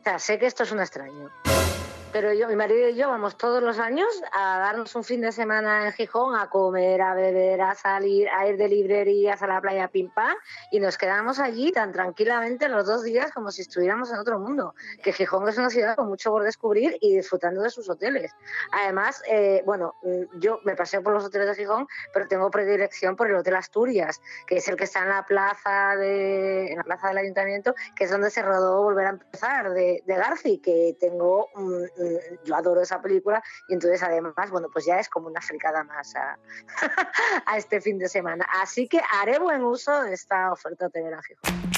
O 0.00 0.02
sea, 0.02 0.18
sé 0.18 0.38
que 0.38 0.46
esto 0.46 0.64
es 0.64 0.72
un 0.72 0.80
extraño. 0.80 1.30
Pero 2.14 2.32
yo, 2.32 2.46
mi 2.46 2.54
marido 2.54 2.88
y 2.90 2.94
yo 2.94 3.08
vamos 3.08 3.36
todos 3.36 3.60
los 3.60 3.80
años 3.80 4.06
a 4.30 4.60
darnos 4.60 4.94
un 4.94 5.02
fin 5.02 5.20
de 5.20 5.32
semana 5.32 5.86
en 5.86 5.92
Gijón, 5.92 6.36
a 6.36 6.48
comer, 6.48 7.02
a 7.02 7.12
beber, 7.12 7.60
a 7.60 7.74
salir, 7.74 8.28
a 8.28 8.46
ir 8.46 8.56
de 8.56 8.68
librerías 8.68 9.42
a 9.42 9.48
la 9.48 9.60
playa 9.60 9.88
pim 9.88 10.10
pam, 10.10 10.36
y 10.70 10.78
nos 10.78 10.96
quedamos 10.96 11.40
allí 11.40 11.72
tan 11.72 11.90
tranquilamente 11.90 12.68
los 12.68 12.86
dos 12.86 13.02
días 13.02 13.32
como 13.32 13.50
si 13.50 13.62
estuviéramos 13.62 14.12
en 14.12 14.18
otro 14.18 14.38
mundo. 14.38 14.76
Que 15.02 15.12
Gijón 15.12 15.48
es 15.48 15.58
una 15.58 15.70
ciudad 15.70 15.96
con 15.96 16.06
mucho 16.06 16.30
por 16.30 16.44
descubrir 16.44 16.96
y 17.00 17.16
disfrutando 17.16 17.62
de 17.62 17.70
sus 17.70 17.90
hoteles. 17.90 18.30
Además, 18.70 19.20
eh, 19.28 19.64
bueno, 19.66 19.96
mm, 20.04 20.38
yo 20.38 20.60
me 20.62 20.76
paseo 20.76 21.02
por 21.02 21.14
los 21.14 21.24
hoteles 21.24 21.48
de 21.48 21.56
Gijón, 21.56 21.88
pero 22.12 22.28
tengo 22.28 22.48
predilección 22.48 23.16
por 23.16 23.28
el 23.28 23.34
Hotel 23.34 23.56
Asturias, 23.56 24.22
que 24.46 24.58
es 24.58 24.68
el 24.68 24.76
que 24.76 24.84
está 24.84 25.02
en 25.02 25.08
la 25.08 25.26
plaza 25.26 25.96
de, 25.96 26.70
en 26.70 26.76
la 26.76 26.84
plaza 26.84 27.08
del 27.08 27.18
ayuntamiento, 27.18 27.74
que 27.96 28.04
es 28.04 28.10
donde 28.12 28.30
se 28.30 28.40
rodó 28.40 28.84
Volver 28.84 29.06
a 29.06 29.10
empezar 29.10 29.72
de, 29.72 30.04
de 30.06 30.14
Garci, 30.14 30.58
que 30.58 30.96
tengo 31.00 31.48
mm, 31.56 32.03
yo 32.44 32.54
adoro 32.54 32.82
esa 32.82 33.00
película 33.00 33.42
y 33.68 33.74
entonces 33.74 34.02
además, 34.02 34.50
bueno, 34.50 34.68
pues 34.72 34.84
ya 34.86 34.98
es 34.98 35.08
como 35.08 35.28
una 35.28 35.40
fricada 35.40 35.84
más 35.84 36.14
a, 36.16 36.38
a 37.46 37.56
este 37.56 37.80
fin 37.80 37.98
de 37.98 38.08
semana. 38.08 38.46
Así 38.62 38.88
que 38.88 39.00
haré 39.20 39.38
buen 39.38 39.62
uso 39.62 40.02
de 40.02 40.14
esta 40.14 40.52
oferta 40.52 40.86
hotelera 40.86 41.20
Gijón. 41.22 41.74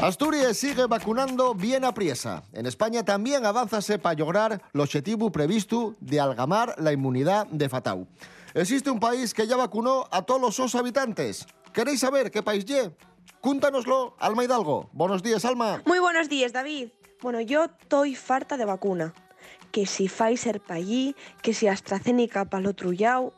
Asturias 0.00 0.56
sigue 0.56 0.86
vacunando 0.86 1.56
bien 1.56 1.84
a 1.84 1.92
priesa. 1.92 2.44
En 2.52 2.66
España 2.66 3.04
también 3.04 3.44
avánzase 3.44 3.98
para 3.98 4.16
lograr 4.16 4.62
el 4.72 4.80
objetivo 4.80 5.32
previsto 5.32 5.96
de 5.98 6.20
algamar 6.20 6.76
la 6.78 6.92
inmunidad 6.92 7.48
de 7.48 7.68
Fatau. 7.68 8.06
Existe 8.54 8.90
un 8.90 9.00
país 9.00 9.34
que 9.34 9.48
ya 9.48 9.56
vacunó 9.56 10.06
a 10.12 10.22
todos 10.22 10.40
los 10.40 10.54
sus 10.54 10.76
habitantes. 10.76 11.48
¿Queréis 11.72 11.98
saber 11.98 12.30
qué 12.30 12.44
país 12.44 12.64
ye? 12.64 12.92
Cúntanoslo, 13.40 14.16
Alma 14.18 14.44
Hidalgo. 14.44 14.88
Buenos 14.92 15.22
días, 15.22 15.44
Alma. 15.44 15.82
Muy 15.86 15.98
buenos 15.98 16.28
días, 16.28 16.52
David. 16.52 16.88
Bueno, 17.20 17.40
yo 17.40 17.64
estoy 17.64 18.14
farta 18.14 18.56
de 18.56 18.64
vacuna. 18.64 19.14
Que 19.72 19.86
si 19.86 20.08
Pfizer 20.08 20.60
para 20.60 20.76
allí, 20.76 21.14
que 21.42 21.54
si 21.54 21.68
AstraZeneca 21.68 22.44
para 22.46 22.60
el 22.60 22.66
otro 22.66 22.92
lado. 22.92 23.32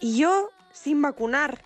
Y 0.00 0.18
yo 0.18 0.50
sin 0.72 1.00
vacunar. 1.00 1.62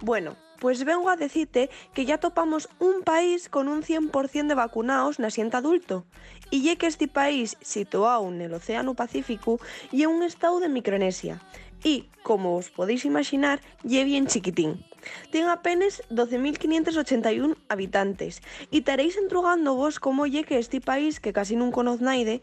Bueno, 0.00 0.36
pues 0.62 0.84
vengo 0.84 1.10
a 1.10 1.16
decirte 1.16 1.70
que 1.92 2.04
ya 2.04 2.18
topamos 2.18 2.68
un 2.78 3.02
país 3.02 3.48
con 3.48 3.66
un 3.66 3.82
100% 3.82 4.46
de 4.46 4.54
vacunados 4.54 5.18
naciente 5.18 5.56
adulto. 5.56 6.04
Y 6.50 6.62
ya 6.62 6.76
que 6.76 6.86
este 6.86 7.08
país, 7.08 7.56
situado 7.60 8.28
en 8.28 8.40
el 8.40 8.54
Océano 8.54 8.94
Pacífico, 8.94 9.58
y 9.90 10.04
en 10.04 10.10
un 10.10 10.22
estado 10.22 10.60
de 10.60 10.68
Micronesia. 10.68 11.40
Y, 11.84 12.08
como 12.22 12.56
os 12.56 12.70
podéis 12.70 13.04
imaginar, 13.04 13.60
ye 13.82 14.04
bien 14.04 14.26
chiquitín. 14.26 14.84
Tiene 15.30 15.50
apenas 15.50 16.02
12.581 16.10 17.56
habitantes. 17.68 18.42
Y 18.70 18.78
estaréis 18.78 19.16
entrugando 19.16 19.74
vos 19.74 19.98
como 19.98 20.26
ye 20.26 20.44
que 20.44 20.58
este 20.58 20.80
país, 20.80 21.18
que 21.18 21.32
casi 21.32 21.56
no 21.56 21.70
conoce 21.72 22.04
nadie, 22.04 22.42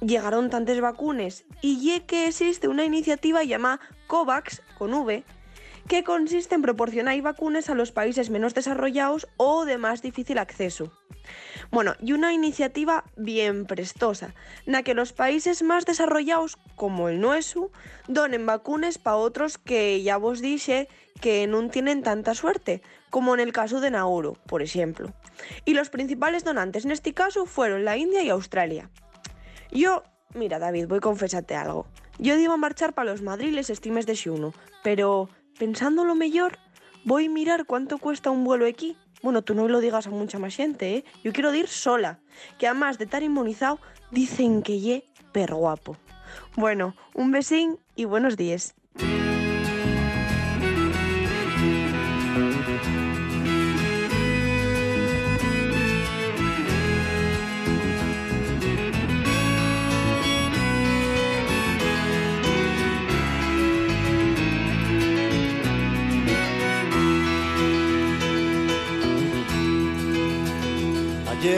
llegaron 0.00 0.50
tantas 0.50 0.80
vacunas. 0.80 1.44
Y 1.62 1.80
ye 1.80 2.04
que 2.04 2.26
existe 2.28 2.68
una 2.68 2.84
iniciativa 2.84 3.44
llamada 3.44 3.80
COVAX, 4.06 4.62
con 4.78 4.92
V, 4.92 5.24
que 5.88 6.04
consiste 6.04 6.54
en 6.54 6.62
proporcionar 6.62 7.20
vacunas 7.22 7.70
a 7.70 7.74
los 7.74 7.92
países 7.92 8.30
menos 8.30 8.54
desarrollados 8.54 9.28
o 9.36 9.64
de 9.64 9.78
más 9.78 10.02
difícil 10.02 10.38
acceso. 10.38 10.92
Bueno, 11.70 11.94
y 12.00 12.12
una 12.12 12.32
iniciativa 12.32 13.04
bien 13.16 13.66
prestosa, 13.66 14.34
na 14.66 14.82
que 14.82 14.94
los 14.94 15.12
países 15.12 15.62
más 15.62 15.84
desarrollados, 15.84 16.58
como 16.76 17.08
el 17.08 17.20
nuestro, 17.20 17.70
donen 18.06 18.46
vacunas 18.46 18.98
para 18.98 19.16
otros 19.16 19.58
que 19.58 20.02
ya 20.02 20.16
vos 20.16 20.40
dije 20.40 20.88
que 21.20 21.46
no 21.46 21.68
tienen 21.68 22.02
tanta 22.02 22.34
suerte, 22.34 22.82
como 23.10 23.34
en 23.34 23.40
el 23.40 23.52
caso 23.52 23.80
de 23.80 23.90
Nauru, 23.90 24.36
por 24.46 24.62
ejemplo. 24.62 25.12
Y 25.64 25.74
los 25.74 25.90
principales 25.90 26.44
donantes 26.44 26.84
en 26.84 26.92
este 26.92 27.14
caso 27.14 27.46
fueron 27.46 27.84
la 27.84 27.96
India 27.96 28.22
y 28.22 28.30
Australia. 28.30 28.90
Yo, 29.72 30.04
mira 30.34 30.58
David, 30.58 30.86
voy 30.86 30.98
a 30.98 31.00
confesarte 31.00 31.56
algo. 31.56 31.86
Yo 32.18 32.36
iba 32.36 32.54
a 32.54 32.58
marchar 32.58 32.94
para 32.94 33.10
los 33.10 33.22
madriles 33.22 33.68
este 33.68 33.90
mes 33.90 34.06
de 34.06 34.16
xuno, 34.16 34.54
pero 34.82 35.28
pensando 35.58 36.04
lo 36.04 36.14
mejor, 36.14 36.58
voy 37.04 37.26
a 37.26 37.30
mirar 37.30 37.66
cuánto 37.66 37.98
cuesta 37.98 38.30
un 38.30 38.44
vuelo 38.44 38.66
aquí. 38.66 38.96
Bueno, 39.22 39.42
tú 39.42 39.54
no 39.54 39.66
lo 39.68 39.80
digas 39.80 40.06
a 40.06 40.10
mucha 40.10 40.38
más 40.38 40.54
gente, 40.54 40.96
¿eh? 40.96 41.04
Yo 41.24 41.32
quiero 41.32 41.52
ir 41.54 41.68
sola, 41.68 42.20
que 42.58 42.66
además 42.66 42.98
de 42.98 43.04
estar 43.04 43.22
inmunizado, 43.22 43.80
dicen 44.10 44.62
que 44.62 44.80
ye 44.80 45.04
per 45.32 45.54
guapo. 45.54 45.96
Bueno, 46.56 46.94
un 47.14 47.32
besín 47.32 47.78
y 47.94 48.04
buenos 48.04 48.36
días. 48.36 48.74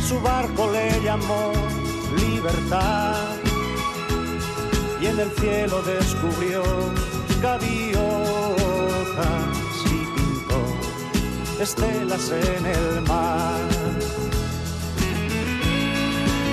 a 0.00 0.02
su 0.02 0.20
barco 0.20 0.70
le 0.70 1.02
llamó 1.02 1.52
libertad 2.16 3.36
y 5.00 5.06
en 5.06 5.18
el 5.18 5.30
cielo 5.32 5.82
descubrió 5.82 6.62
gaviotas 7.42 8.00
y 9.84 9.98
pintó 10.14 11.62
estelas 11.62 12.30
en 12.30 12.66
el 12.66 13.02
mar. 13.02 13.60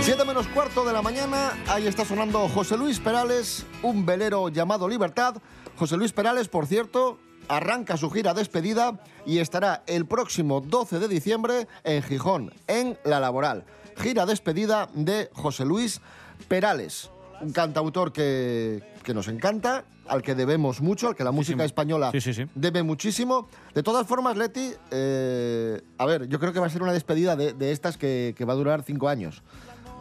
Siete 0.02 0.26
menos 0.26 0.48
cuarto 0.48 0.84
de 0.84 0.92
la 0.92 1.02
mañana, 1.02 1.54
ahí 1.68 1.88
está 1.88 2.04
sonando 2.04 2.50
José 2.50 2.78
Luis 2.78 3.00
Perales, 3.00 3.66
un 3.82 4.06
velero 4.06 4.50
llamado 4.50 4.90
Libertad. 4.90 5.36
José 5.78 5.96
Luis 5.96 6.12
Perales, 6.12 6.50
por 6.50 6.66
cierto, 6.66 7.18
arranca 7.48 7.98
su 7.98 8.10
gira 8.10 8.34
despedida 8.34 9.00
y 9.26 9.40
estará 9.40 9.84
el 9.88 10.06
próximo 10.06 10.62
12 10.62 11.00
de 11.00 11.08
diciembre 11.08 11.68
en 11.84 12.04
Gijón, 12.04 12.54
en 12.68 12.98
La 13.04 13.20
Laboral. 13.20 13.64
Gira 13.98 14.26
despedida 14.26 14.90
de 14.94 15.30
José 15.34 15.66
Luis 15.66 16.02
Perales, 16.48 17.10
un 17.42 17.52
cantautor 17.52 18.12
que, 18.12 18.84
que 19.04 19.14
nos 19.14 19.28
encanta, 19.28 19.86
al 20.08 20.22
que 20.22 20.36
debemos 20.36 20.82
mucho, 20.82 21.08
al 21.10 21.16
que 21.16 21.24
la 21.24 21.32
música 21.32 21.66
española 21.66 22.12
Sí, 22.12 22.22
sí, 22.22 22.34
sí. 22.34 22.46
debe 22.56 22.84
muchísimo. 22.84 23.50
De 23.74 23.84
todas 23.84 24.06
formas, 24.08 24.38
Leti, 24.38 24.72
eh, 24.92 25.82
a 25.98 26.06
ver, 26.06 26.28
yo 26.28 26.40
creo 26.40 26.54
que 26.54 26.60
va 26.60 26.68
a 26.68 26.70
ser 26.70 26.82
una 26.84 26.94
despedida 26.94 27.36
de, 27.36 27.54
de 27.54 27.72
estas 27.72 27.98
que, 27.98 28.34
que 28.38 28.46
va 28.46 28.54
a 28.54 28.56
durar 28.56 28.84
cinco 28.84 29.10
años. 29.10 29.42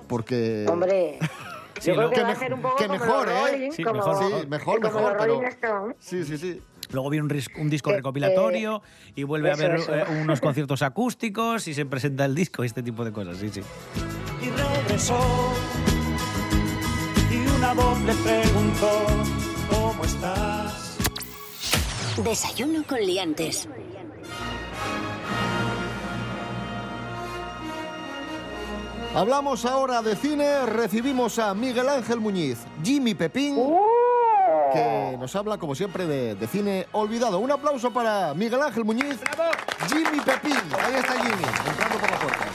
Porque... 0.09 0.67
Hombre, 0.69 1.19
Sí, 1.81 1.89
yo 1.89 1.95
creo 1.97 2.05
lo- 2.05 2.11
que, 2.11 2.17
que 2.17 2.23
va 2.23 2.29
a 2.29 2.35
mej- 2.35 2.39
ser 2.39 2.55
un 2.55 2.63
poco 2.63 2.77
que 2.77 2.87
como 2.87 2.99
mejor, 2.99 3.27
los 3.29 3.37
¿eh? 3.37 3.53
Rolling, 3.53 3.71
Sí, 3.73 3.83
como, 3.85 3.97
mejor, 3.99 4.17
Sí, 4.17 4.47
mejor, 4.49 4.81
como 4.81 4.95
mejor, 4.99 5.17
pero... 5.19 5.41
Sí, 5.99 6.25
sí, 6.25 6.39
sí. 6.39 6.63
Luego 6.91 7.11
viene 7.11 7.27
un, 7.57 7.71
disco 7.71 7.91
Eh, 7.91 7.97
recopilatorio 7.97 8.83
y 9.15 9.25
vuelve 9.25 9.51
a 9.51 9.55
eso, 9.55 9.65
haber 9.65 9.81
eh, 10.09 10.21
unos 10.23 10.41
conciertos 10.47 10.83
acústicos 10.83 11.69
y 11.69 11.75
se 11.75 11.87
presenta 11.87 12.25
el 12.25 12.35
disco 12.35 12.63
y 12.63 12.67
este 12.67 12.83
tipo 12.83 13.05
de 13.05 13.13
cosas, 13.13 13.39
sí, 13.39 13.49
sí. 13.49 13.61
y 14.43 14.51
regresó 14.51 15.19
y 17.31 17.57
una 17.57 17.75
voz 17.75 18.01
le 18.03 18.15
preguntó 18.15 19.07
¿Cómo 19.71 20.05
estás? 20.05 20.97
Desayuno 22.23 22.83
con 22.87 22.99
liantes. 23.01 23.69
Hablamos 29.15 29.65
ahora 29.65 30.03
de 30.03 30.15
cine, 30.15 30.67
recibimos 30.67 31.39
a 31.39 31.55
Miguel 31.55 31.89
Ángel 31.89 32.21
Muñiz, 32.21 32.59
Jimmy 32.85 33.15
Pepín, 33.15 33.57
que 34.73 35.17
nos 35.19 35.35
habla 35.37 35.59
como 35.59 35.75
siempre 35.75 36.07
de, 36.07 36.47
cine 36.47 36.87
olvidado. 36.93 37.39
Un 37.39 37.51
aplauso 37.51 37.91
para 37.93 38.35
Miguel 38.35 38.63
Ángel 38.63 38.85
Muñiz, 38.85 39.21
Jimmy 39.89 40.21
Pepín. 40.21 40.57
Ahí 40.83 40.95
está 40.95 41.13
Jimmy, 41.15 41.45
entrando 41.69 41.99
por 41.99 42.11
la 42.11 42.19
puerta. 42.19 42.47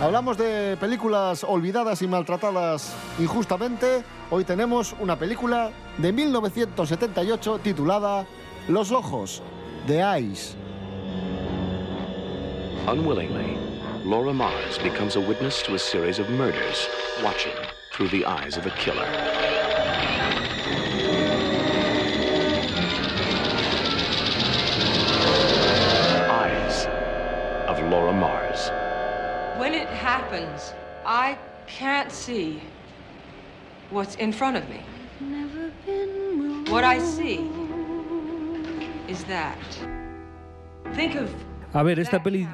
Hablamos 0.00 0.38
de 0.38 0.78
películas 0.80 1.44
olvidadas 1.44 2.00
y 2.00 2.08
maltratadas 2.08 2.94
injustamente. 3.18 4.02
Hoy 4.30 4.44
tenemos 4.44 4.94
una 4.98 5.18
película 5.18 5.70
de 5.98 6.10
1978 6.10 7.60
titulada 7.62 8.24
Los 8.68 8.92
ojos 8.92 9.42
de 9.86 9.98
Eyes. 10.00 10.56
Unwillingly, 12.90 13.58
Laura 14.06 14.32
Mars 14.32 14.78
becomes 14.82 15.16
a 15.16 15.20
witness 15.20 15.62
to 15.62 15.74
a 15.74 15.78
series 15.78 16.18
of 16.18 16.30
murders, 16.30 16.88
watching 17.22 17.52
through 18.00 18.08
the 18.08 18.24
eyes 18.24 18.56
of 18.56 18.64
a 18.64 18.70
killer. 18.70 19.04
Eyes 26.30 26.86
of 27.68 27.78
Laura 27.90 28.14
Mars. 28.14 28.70
When 29.60 29.74
it 29.74 29.88
happens, 29.88 30.72
I 31.04 31.36
can't 31.66 32.10
see 32.10 32.62
what's 33.90 34.14
in 34.14 34.32
front 34.32 34.56
of 34.56 34.64
me. 34.70 34.80
What 36.72 36.84
I 36.84 36.98
see 37.00 37.50
is 39.08 39.24
that. 39.24 39.58
Think 40.94 41.16
of 41.16 41.28
A 41.74 41.84
ver, 41.84 42.00
esta 42.00 42.18
peli 42.18 42.48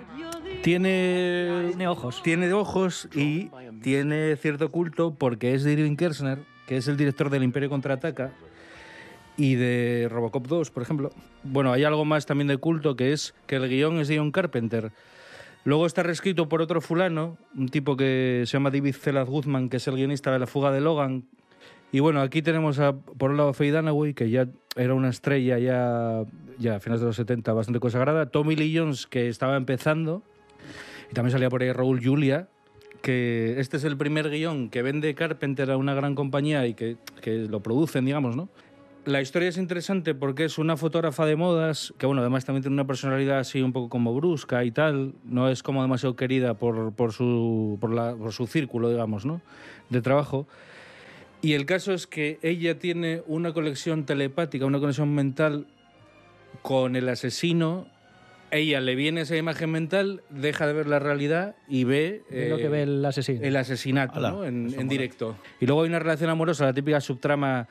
tiene... 0.63 1.67
Tiene 1.69 1.89
ojos. 1.89 2.23
Tiene 2.23 2.53
ojos 2.53 3.09
y 3.15 3.51
tiene 3.83 4.37
cierto 4.37 4.71
culto 4.71 5.15
porque 5.15 5.55
es 5.55 5.65
de 5.65 5.73
Irving 5.73 5.97
Kershner, 5.97 6.39
que 6.67 6.77
es 6.77 6.89
el 6.89 6.97
director 6.97 7.31
del 7.31 7.43
Imperio 7.43 7.69
Contraataca 7.69 8.33
y 9.37 9.55
de 9.55 10.09
Robocop 10.11 10.47
2, 10.47 10.71
por 10.71 10.83
ejemplo. 10.83 11.11
Bueno, 11.43 11.73
hay 11.73 11.85
algo 11.85 12.05
más 12.05 12.27
también 12.27 12.49
de 12.49 12.57
culto 12.57 12.97
que 12.97 13.13
es 13.13 13.35
que 13.47 13.57
el 13.57 13.69
guion 13.69 13.99
es 13.99 14.09
de 14.09 14.19
John 14.19 14.33
Carpenter. 14.33 14.93
Luego 15.65 15.87
está 15.87 16.03
reescrito 16.03 16.49
por 16.49 16.63
otro 16.63 16.81
fulano, 16.81 17.39
un 17.57 17.69
tipo 17.69 17.97
que 17.97 18.45
se 18.47 18.53
llama 18.53 18.71
David 18.71 18.95
Zelaz 18.95 19.29
Guzman, 19.29 19.69
que 19.69 19.79
es 19.79 19.89
el 19.89 19.97
guionista 19.97 20.31
de 20.33 20.39
La 20.39 20.47
fuga 20.47 20.71
de 20.71 20.81
Logan. 20.81 21.25
Y 21.93 22.01
bueno, 22.01 22.21
aquí 22.21 22.41
tenemos 22.41 22.79
a, 22.79 22.95
por 22.95 23.31
un 23.31 23.37
lado 23.37 23.51
a 23.51 23.55
Faye 23.55 23.73
Dunaway, 23.73 24.15
que 24.15 24.31
ya 24.31 24.49
era 24.77 24.95
una 24.95 25.09
estrella 25.09 25.59
ya, 25.59 26.23
ya 26.59 26.77
a 26.77 26.81
finales 26.81 27.01
de 27.01 27.07
los 27.07 27.17
70 27.17 27.53
bastante 27.53 27.81
consagrada. 27.81 28.27
Tommy 28.27 28.55
Lee 28.55 28.77
Jones, 28.77 29.07
que 29.07 29.29
estaba 29.29 29.57
empezando. 29.57 30.23
Y 31.11 31.15
también 31.15 31.33
salía 31.33 31.49
por 31.51 31.63
ahí 31.63 31.73
Raúl 31.73 32.01
Julia, 32.05 32.49
que 33.03 33.57
este 33.59 33.77
es 33.77 33.85
el 33.85 33.97
primer 33.97 34.31
guion 34.31 34.69
que 34.71 34.83
vende 34.83 35.15
Carpenter 35.15 35.71
a 35.71 35.77
una 35.77 35.95
gran 35.95 36.15
compañía 36.15 36.67
y 36.67 36.75
que, 36.75 36.97
que 37.21 37.39
lo 37.39 37.61
producen, 37.61 38.05
digamos, 38.05 38.37
¿no? 38.37 38.49
La 39.05 39.21
historia 39.23 39.49
es 39.49 39.57
interesante 39.57 40.17
porque 40.17 40.45
es 40.47 40.59
una 40.59 40.77
fotógrafa 40.77 41.25
de 41.27 41.37
modas, 41.37 41.95
que 41.97 42.07
bueno, 42.07 42.23
además 42.23 42.45
también 42.45 42.63
tiene 42.63 42.75
una 42.75 42.89
personalidad 42.89 43.39
así 43.39 43.63
un 43.63 43.73
poco 43.73 43.89
como 43.89 44.13
brusca 44.13 44.65
y 44.65 44.73
tal, 44.73 45.15
no 45.25 45.49
es 45.49 45.63
como 45.63 45.81
demasiado 45.83 46.17
querida 46.17 46.55
por, 46.55 46.93
por, 46.93 47.13
su, 47.13 47.79
por, 47.81 47.93
la- 47.95 48.17
por 48.17 48.33
su 48.33 48.49
círculo, 48.49 48.91
digamos, 48.91 49.25
¿no? 49.25 49.41
de 49.91 50.03
trabajo. 50.03 50.49
Y 51.41 51.53
el 51.53 51.67
caso 51.67 51.93
es 51.93 52.09
que 52.09 52.41
ella 52.43 52.81
tiene 52.81 53.23
una 53.29 53.53
conexión 53.53 54.07
telepática, 54.07 54.67
una 54.67 54.81
conexión 54.81 55.15
mental 55.15 55.69
con 56.63 56.97
el 56.97 57.09
asesino. 57.09 57.87
Ella 58.51 58.81
le 58.81 58.95
viene 58.95 59.23
esa 59.23 59.37
imagen 59.37 59.71
mental, 59.71 60.23
deja 60.31 60.67
de 60.67 60.73
ver 60.73 60.87
la 60.87 60.99
realidad 60.99 61.57
y 61.69 61.85
ve 61.85 62.23
lo 62.31 62.57
que 62.57 62.69
ve 62.69 62.83
el 62.83 63.05
asesino. 63.05 63.41
el 63.43 63.57
asesinato 63.57 64.19
Ala, 64.19 64.31
¿no? 64.31 64.45
en, 64.45 64.89
directo. 64.89 65.37
Y 65.61 65.67
luego 65.67 65.83
hay 65.83 65.89
una 65.89 65.99
relación 65.99 66.31
amorosa, 66.31 66.65
la 66.65 66.73
típica 66.73 67.01
subtrama 67.01 67.69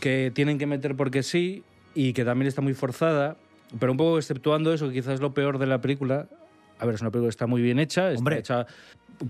que 0.00 0.32
tienen 0.34 0.58
que 0.58 0.66
meter 0.66 0.96
porque 0.96 1.22
sí 1.22 1.62
y 1.94 2.12
que 2.12 2.24
también 2.24 2.48
está 2.48 2.60
muy 2.62 2.74
forzada, 2.74 3.36
pero 3.78 3.92
un 3.92 3.98
poco 3.98 4.18
exceptuando 4.18 4.72
eso, 4.72 4.88
que 4.88 4.94
quizás 4.94 5.14
es 5.14 5.20
lo 5.20 5.34
peor 5.34 5.58
de 5.58 5.66
la 5.66 5.80
película. 5.80 6.26
A 6.78 6.86
ver, 6.86 6.96
es 6.96 7.00
una 7.00 7.10
película 7.10 7.28
que 7.28 7.34
está 7.34 7.46
muy 7.46 7.62
bien 7.62 7.78
hecha, 7.78 8.08
está 8.08 8.18
Hombre. 8.18 8.38
hecha 8.38 8.66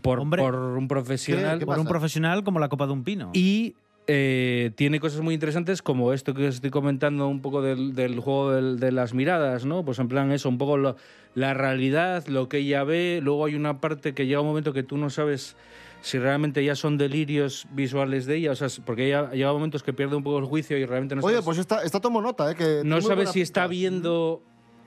por, 0.01 0.21
Hombre. 0.21 0.43
por 0.43 0.55
un 0.55 0.89
profesional. 0.89 1.61
por 1.61 1.79
un 1.79 1.87
profesional 1.87 2.45
como 2.45 2.59
la 2.61 2.69
copa 2.69 2.87
de 2.87 2.93
un 2.93 3.05
pino. 3.05 3.31
Y 3.35 3.75
eh, 4.09 4.73
tiene 4.75 4.99
cosas 5.01 5.21
muy 5.21 5.35
interesantes 5.35 5.81
como 5.83 6.12
esto 6.12 6.35
que 6.35 6.49
os 6.49 6.57
estoy 6.57 6.71
comentando 6.71 7.29
un 7.29 7.41
poco 7.41 7.62
del, 7.62 7.95
del 7.95 8.19
juego 8.19 8.53
del- 8.53 8.81
de 8.81 8.91
las 8.93 9.15
miradas, 9.15 9.65
¿no? 9.65 9.85
Pues 9.85 9.99
en 10.01 10.09
plan 10.09 10.33
eso, 10.33 10.49
un 10.49 10.59
poco 10.59 10.77
lo- 10.77 10.97
la 11.35 11.55
realidad, 11.55 12.27
lo 12.27 12.49
que 12.49 12.59
ella 12.59 12.83
ve. 12.85 13.21
Luego 13.23 13.45
hay 13.47 13.55
una 13.55 13.81
parte 13.81 14.12
que 14.12 14.27
llega 14.27 14.41
un 14.41 14.47
momento 14.49 14.73
que 14.73 14.83
tú 14.83 14.97
no 14.97 15.09
sabes 15.09 15.57
si 16.01 16.19
realmente 16.19 16.65
ya 16.65 16.75
son 16.75 16.99
delirios 16.99 17.67
visuales 17.71 18.27
de 18.27 18.37
ella, 18.38 18.51
o 18.51 18.57
sea, 18.57 18.67
porque 18.85 19.07
ella 19.07 19.31
llega 19.31 19.53
momentos 19.53 19.85
que 19.85 19.93
pierde 19.93 20.17
un 20.17 20.25
poco 20.25 20.41
el 20.41 20.47
juicio 20.47 20.77
y 20.77 20.85
realmente 20.85 21.15
no 21.15 21.23
Oye, 21.23 21.35
sabes, 21.35 21.45
pues 21.45 21.59
esta, 21.59 21.83
esta 21.85 22.01
tomo 22.01 22.21
nota, 22.21 22.51
¿eh? 22.51 22.55
Que 22.57 22.83
no 22.85 23.01
sabes 23.01 23.31
si 23.31 23.41
está 23.41 23.69
viendo 23.69 24.43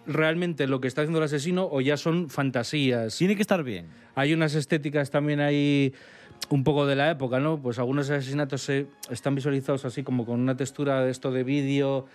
realmente 0.06 0.68
lo 0.68 0.82
que 0.82 0.88
está 0.90 1.02
haciendo 1.02 1.20
el 1.20 1.24
asesino 1.26 1.68
o 1.72 1.80
ya 1.82 1.96
son 1.98 2.30
fantasías. 2.30 3.18
Tiene 3.18 3.36
que 3.38 3.42
estar 3.42 3.64
bien. 3.64 3.88
Hay 4.14 4.34
unas 4.34 4.56
estéticas 4.56 5.10
también 5.10 5.40
ahí 5.40 5.94
un 6.50 6.64
poco 6.64 6.86
de 6.86 6.96
la 6.96 7.10
época, 7.12 7.40
¿no? 7.40 7.58
Pues 7.60 7.80
algunos 7.80 8.10
asesinatos 8.10 8.62
se, 8.62 8.88
están 9.10 9.36
visualizados 9.36 9.84
así 9.86 10.04
como 10.04 10.26
con 10.26 10.40
una 10.40 10.56
textura 10.56 11.04
de 11.04 11.12
esto 11.12 11.32
de 11.32 11.44
vídeo. 11.44 12.06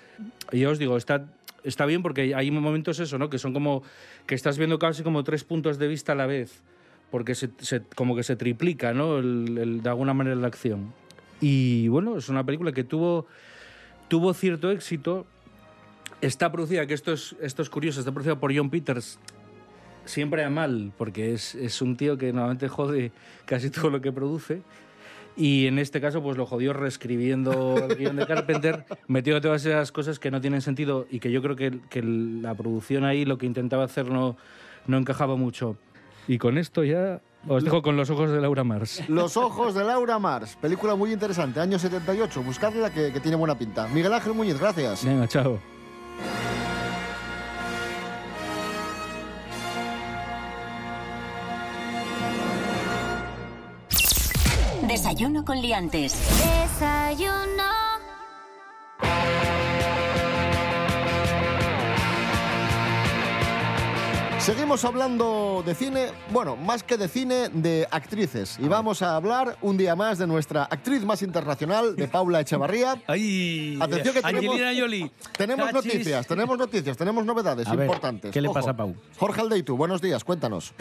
Y 0.53 0.65
os 0.65 0.79
digo, 0.79 0.97
está, 0.97 1.27
está 1.65 1.85
bien 1.87 2.03
porque 2.03 2.35
hay 2.35 2.51
momentos 2.51 3.01
eso, 3.01 3.19
¿no? 3.19 3.29
Que 3.29 3.39
son 3.39 3.53
como 3.53 3.83
que 4.27 4.35
estás 4.35 4.57
viendo 4.59 4.79
casi 4.79 5.03
como 5.03 5.25
tres 5.25 5.43
puntos 5.45 5.79
de 5.79 5.89
vista 5.89 6.13
a 6.13 6.15
la 6.15 6.27
vez, 6.27 6.63
porque 7.11 7.35
se, 7.35 7.51
se- 7.59 7.83
como 7.97 8.15
que 8.15 8.23
se 8.23 8.37
triplica, 8.37 8.93
¿no? 8.95 9.19
El- 9.19 9.59
el- 9.59 9.83
de 9.83 9.89
alguna 9.89 10.15
manera 10.15 10.37
la 10.37 10.47
acción. 10.47 10.93
Y 11.41 11.89
bueno, 11.89 12.17
es 12.17 12.29
una 12.29 12.45
película 12.45 12.71
que 12.73 12.85
tuvo, 12.85 13.27
tuvo 14.09 14.33
cierto 14.35 14.71
éxito. 14.71 15.27
Está 16.21 16.53
producida, 16.53 16.87
que 16.87 16.93
esto 16.95 17.13
es, 17.15 17.35
esto 17.41 17.63
es 17.63 17.71
curioso, 17.71 17.99
está 18.01 18.13
producida 18.13 18.39
por 18.39 18.55
John 18.55 18.69
Peters, 18.69 19.19
siempre 20.05 20.45
a 20.45 20.51
mal, 20.51 20.93
porque 20.97 21.33
es, 21.33 21.55
es 21.55 21.83
un 21.83 21.97
tío 21.97 22.19
que 22.19 22.33
normalmente 22.33 22.69
jode 22.69 23.13
casi 23.45 23.71
todo 23.71 23.91
lo 23.91 24.01
que 24.01 24.13
produce. 24.13 24.63
Y 25.37 25.67
en 25.67 25.79
este 25.79 26.01
caso, 26.01 26.23
pues 26.23 26.37
lo 26.37 26.45
jodió 26.45 26.73
reescribiendo 26.73 27.77
el 27.89 27.97
guion 27.97 28.17
de 28.17 28.27
Carpenter, 28.27 28.85
metió 29.07 29.41
todas 29.41 29.65
esas 29.65 29.93
cosas 29.93 30.19
que 30.19 30.31
no 30.31 30.41
tienen 30.41 30.61
sentido 30.61 31.07
y 31.11 31.21
que 31.21 31.31
yo 31.31 31.41
creo 31.41 31.57
que, 31.57 31.79
que 31.89 32.03
la 32.03 32.55
producción 32.55 33.05
ahí 33.05 33.25
lo 33.25 33.39
que 33.39 33.47
intentaba 33.47 33.85
hacer 33.85 34.11
no, 34.11 34.37
no 34.87 34.99
encajaba 34.99 35.37
mucho. 35.37 35.77
Y 36.29 36.39
con 36.39 36.59
esto 36.59 36.85
ya 36.85 37.21
os 37.49 37.65
dejo 37.65 37.81
con 37.81 37.97
los 37.97 38.11
ojos 38.11 38.31
de 38.31 38.41
Laura 38.41 38.65
Mars. 38.65 39.03
Los 39.09 39.37
ojos 39.37 39.75
de 39.75 39.85
Laura 39.85 40.19
Mars, 40.19 40.59
película 40.61 40.95
muy 40.95 41.13
interesante, 41.13 41.61
año 41.61 41.79
78, 41.79 42.43
buscadla 42.43 42.93
que, 42.93 43.13
que 43.13 43.21
tiene 43.21 43.37
buena 43.37 43.57
pinta. 43.57 43.89
Miguel 43.89 44.13
Ángel 44.13 44.35
Muñiz, 44.35 44.59
gracias. 44.59 45.05
Venga, 45.05 45.27
chao. 45.27 45.59
Desayuno 55.01 55.47
con 55.47 55.63
liantes. 55.63 56.13
Desayuno. 56.45 57.70
Seguimos 64.41 64.87
hablando 64.87 65.63
de 65.67 65.75
cine, 65.75 66.07
bueno, 66.31 66.57
más 66.57 66.83
que 66.83 66.97
de 66.97 67.09
cine, 67.09 67.51
de 67.53 67.87
actrices. 67.91 68.57
Y 68.59 68.69
vamos 68.69 69.03
a 69.03 69.15
hablar 69.15 69.59
un 69.61 69.77
día 69.77 69.95
más 69.95 70.17
de 70.17 70.27
nuestra 70.27 70.65
actriz 70.65 71.05
más 71.05 71.21
internacional, 71.21 71.95
de 71.95 72.09
Paula 72.09 72.41
Echevarría. 72.41 72.97
¡Ay! 73.07 73.79
Atención 73.81 74.15
que 74.15 74.23
tenemos, 74.23 74.55
Angelina 74.55 74.81
Jolie. 74.81 75.11
tenemos 75.37 75.71
Cachis. 75.71 75.93
noticias, 75.93 76.27
tenemos 76.27 76.59
noticias, 76.59 76.97
tenemos 76.97 77.27
novedades 77.27 77.69
A 77.69 77.75
ver, 77.75 77.85
importantes. 77.87 78.31
¿qué 78.33 78.41
le 78.41 78.49
Ojo. 78.49 78.55
pasa 78.55 78.71
a 78.71 78.77
Pau? 78.77 78.97
Jorge 79.19 79.43
Aldeitu, 79.43 79.77
buenos 79.77 80.01
días, 80.01 80.25
cuéntanos. 80.25 80.73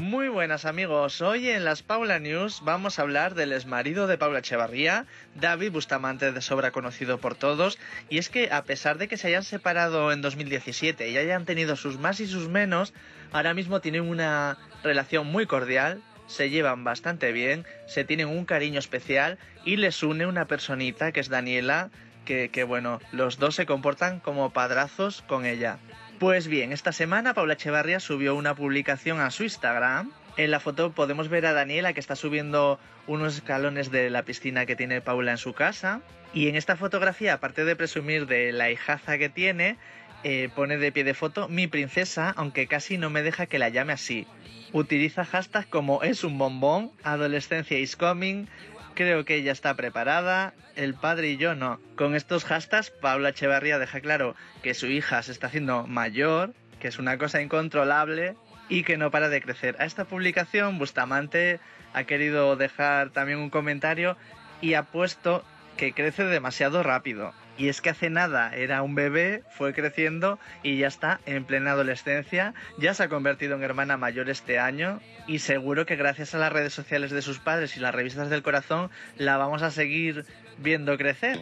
Muy 0.00 0.28
buenas 0.28 0.64
amigos, 0.64 1.20
hoy 1.20 1.50
en 1.50 1.64
las 1.66 1.82
Paula 1.82 2.18
News 2.18 2.62
vamos 2.64 2.98
a 2.98 3.02
hablar 3.02 3.34
del 3.34 3.52
exmarido 3.52 4.06
de 4.06 4.16
Paula 4.16 4.38
Echevarría, 4.38 5.04
David 5.34 5.72
Bustamante 5.72 6.32
de 6.32 6.40
sobra 6.40 6.70
conocido 6.70 7.18
por 7.18 7.34
todos, 7.34 7.78
y 8.08 8.16
es 8.16 8.30
que 8.30 8.50
a 8.50 8.64
pesar 8.64 8.96
de 8.96 9.08
que 9.08 9.18
se 9.18 9.28
hayan 9.28 9.44
separado 9.44 10.10
en 10.10 10.22
2017 10.22 11.10
y 11.10 11.18
hayan 11.18 11.44
tenido 11.44 11.76
sus 11.76 11.98
más 11.98 12.18
y 12.20 12.26
sus 12.26 12.48
menos, 12.48 12.93
ahora 13.34 13.52
mismo 13.52 13.80
tienen 13.80 14.08
una 14.08 14.56
relación 14.84 15.26
muy 15.26 15.46
cordial, 15.46 16.00
se 16.26 16.50
llevan 16.50 16.84
bastante 16.84 17.32
bien, 17.32 17.66
se 17.86 18.04
tienen 18.04 18.28
un 18.28 18.44
cariño 18.44 18.78
especial 18.78 19.38
y 19.64 19.76
les 19.76 20.02
une 20.04 20.24
una 20.26 20.46
personita 20.46 21.10
que 21.10 21.18
es 21.18 21.28
Daniela, 21.28 21.90
que, 22.24 22.64
bueno, 22.66 23.00
los 23.12 23.38
dos 23.38 23.56
se 23.56 23.66
comportan 23.66 24.20
como 24.20 24.50
padrazos 24.50 25.22
con 25.22 25.44
ella. 25.44 25.78
Pues 26.20 26.46
bien, 26.46 26.72
esta 26.72 26.92
semana 26.92 27.34
Paula 27.34 27.54
Echevarría 27.54 28.00
subió 28.00 28.36
una 28.36 28.54
publicación 28.54 29.20
a 29.20 29.30
su 29.32 29.42
Instagram. 29.42 30.12
En 30.36 30.50
la 30.52 30.60
foto 30.60 30.92
podemos 30.92 31.28
ver 31.28 31.44
a 31.44 31.52
Daniela 31.52 31.92
que 31.92 32.00
está 32.00 32.16
subiendo 32.16 32.78
unos 33.08 33.34
escalones 33.34 33.90
de 33.90 34.10
la 34.10 34.22
piscina 34.22 34.64
que 34.64 34.76
tiene 34.76 35.00
Paula 35.00 35.32
en 35.32 35.38
su 35.38 35.52
casa. 35.54 36.00
Y 36.32 36.48
en 36.48 36.56
esta 36.56 36.76
fotografía, 36.76 37.34
aparte 37.34 37.64
de 37.64 37.76
presumir 37.76 38.26
de 38.26 38.52
la 38.52 38.70
hijaza 38.70 39.18
que 39.18 39.28
tiene, 39.28 39.76
eh, 40.24 40.48
pone 40.54 40.78
de 40.78 40.90
pie 40.90 41.04
de 41.04 41.14
foto 41.14 41.48
mi 41.48 41.66
princesa, 41.66 42.32
aunque 42.36 42.66
casi 42.66 42.98
no 42.98 43.10
me 43.10 43.22
deja 43.22 43.46
que 43.46 43.58
la 43.58 43.68
llame 43.68 43.92
así. 43.92 44.26
Utiliza 44.72 45.24
hashtags 45.24 45.66
como 45.66 46.02
es 46.02 46.24
un 46.24 46.38
bombón, 46.38 46.90
adolescencia 47.04 47.78
is 47.78 47.94
coming, 47.94 48.46
creo 48.94 49.24
que 49.24 49.36
ella 49.36 49.52
está 49.52 49.74
preparada, 49.74 50.54
el 50.76 50.94
padre 50.94 51.28
y 51.28 51.36
yo 51.36 51.54
no. 51.54 51.78
Con 51.96 52.14
estos 52.14 52.44
hashtags, 52.44 52.90
Paula 52.90 53.28
Echevarría 53.28 53.78
deja 53.78 54.00
claro 54.00 54.34
que 54.62 54.74
su 54.74 54.86
hija 54.86 55.22
se 55.22 55.32
está 55.32 55.48
haciendo 55.48 55.86
mayor, 55.86 56.54
que 56.80 56.88
es 56.88 56.98
una 56.98 57.18
cosa 57.18 57.42
incontrolable 57.42 58.34
y 58.68 58.82
que 58.82 58.96
no 58.96 59.10
para 59.10 59.28
de 59.28 59.42
crecer. 59.42 59.76
A 59.78 59.84
esta 59.84 60.06
publicación, 60.06 60.78
Bustamante 60.78 61.60
ha 61.92 62.04
querido 62.04 62.56
dejar 62.56 63.10
también 63.10 63.38
un 63.38 63.50
comentario 63.50 64.16
y 64.60 64.74
ha 64.74 64.84
puesto 64.84 65.44
que 65.76 65.92
crece 65.92 66.24
demasiado 66.24 66.82
rápido. 66.82 67.32
Y 67.56 67.68
es 67.68 67.80
que 67.80 67.90
hace 67.90 68.10
nada 68.10 68.54
era 68.54 68.82
un 68.82 68.94
bebé, 68.94 69.42
fue 69.50 69.72
creciendo 69.72 70.38
y 70.62 70.78
ya 70.78 70.88
está 70.88 71.20
en 71.26 71.44
plena 71.44 71.72
adolescencia, 71.72 72.54
ya 72.78 72.94
se 72.94 73.04
ha 73.04 73.08
convertido 73.08 73.56
en 73.56 73.62
hermana 73.62 73.96
mayor 73.96 74.28
este 74.28 74.58
año 74.58 75.00
y 75.26 75.38
seguro 75.38 75.86
que 75.86 75.96
gracias 75.96 76.34
a 76.34 76.38
las 76.38 76.52
redes 76.52 76.74
sociales 76.74 77.10
de 77.10 77.22
sus 77.22 77.38
padres 77.38 77.76
y 77.76 77.80
las 77.80 77.94
revistas 77.94 78.30
del 78.30 78.42
corazón 78.42 78.90
la 79.16 79.36
vamos 79.36 79.62
a 79.62 79.70
seguir 79.70 80.24
viendo 80.58 80.96
crecer. 80.96 81.38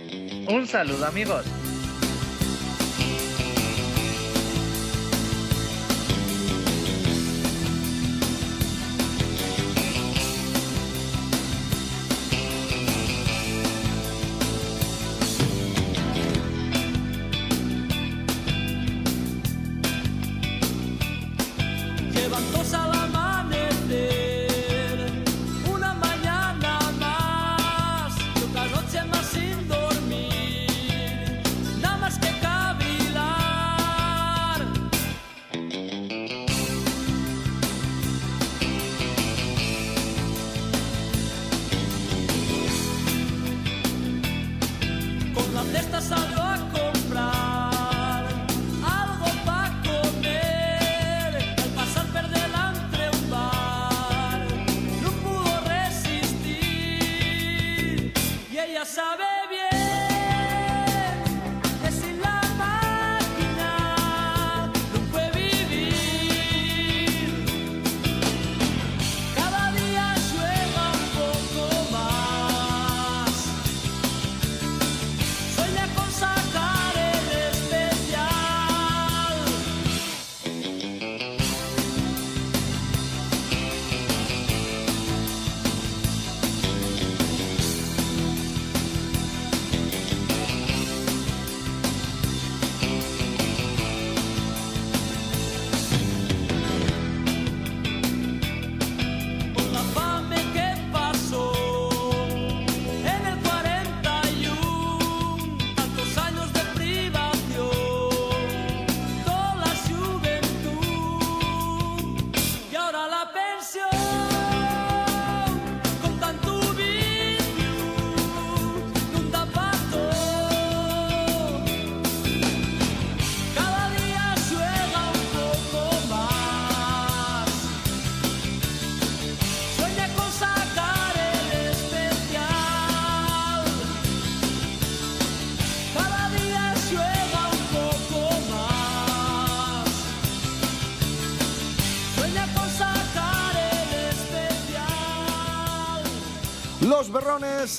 Un 0.49 0.67
saludo 0.67 1.07
amigos. 1.07 1.47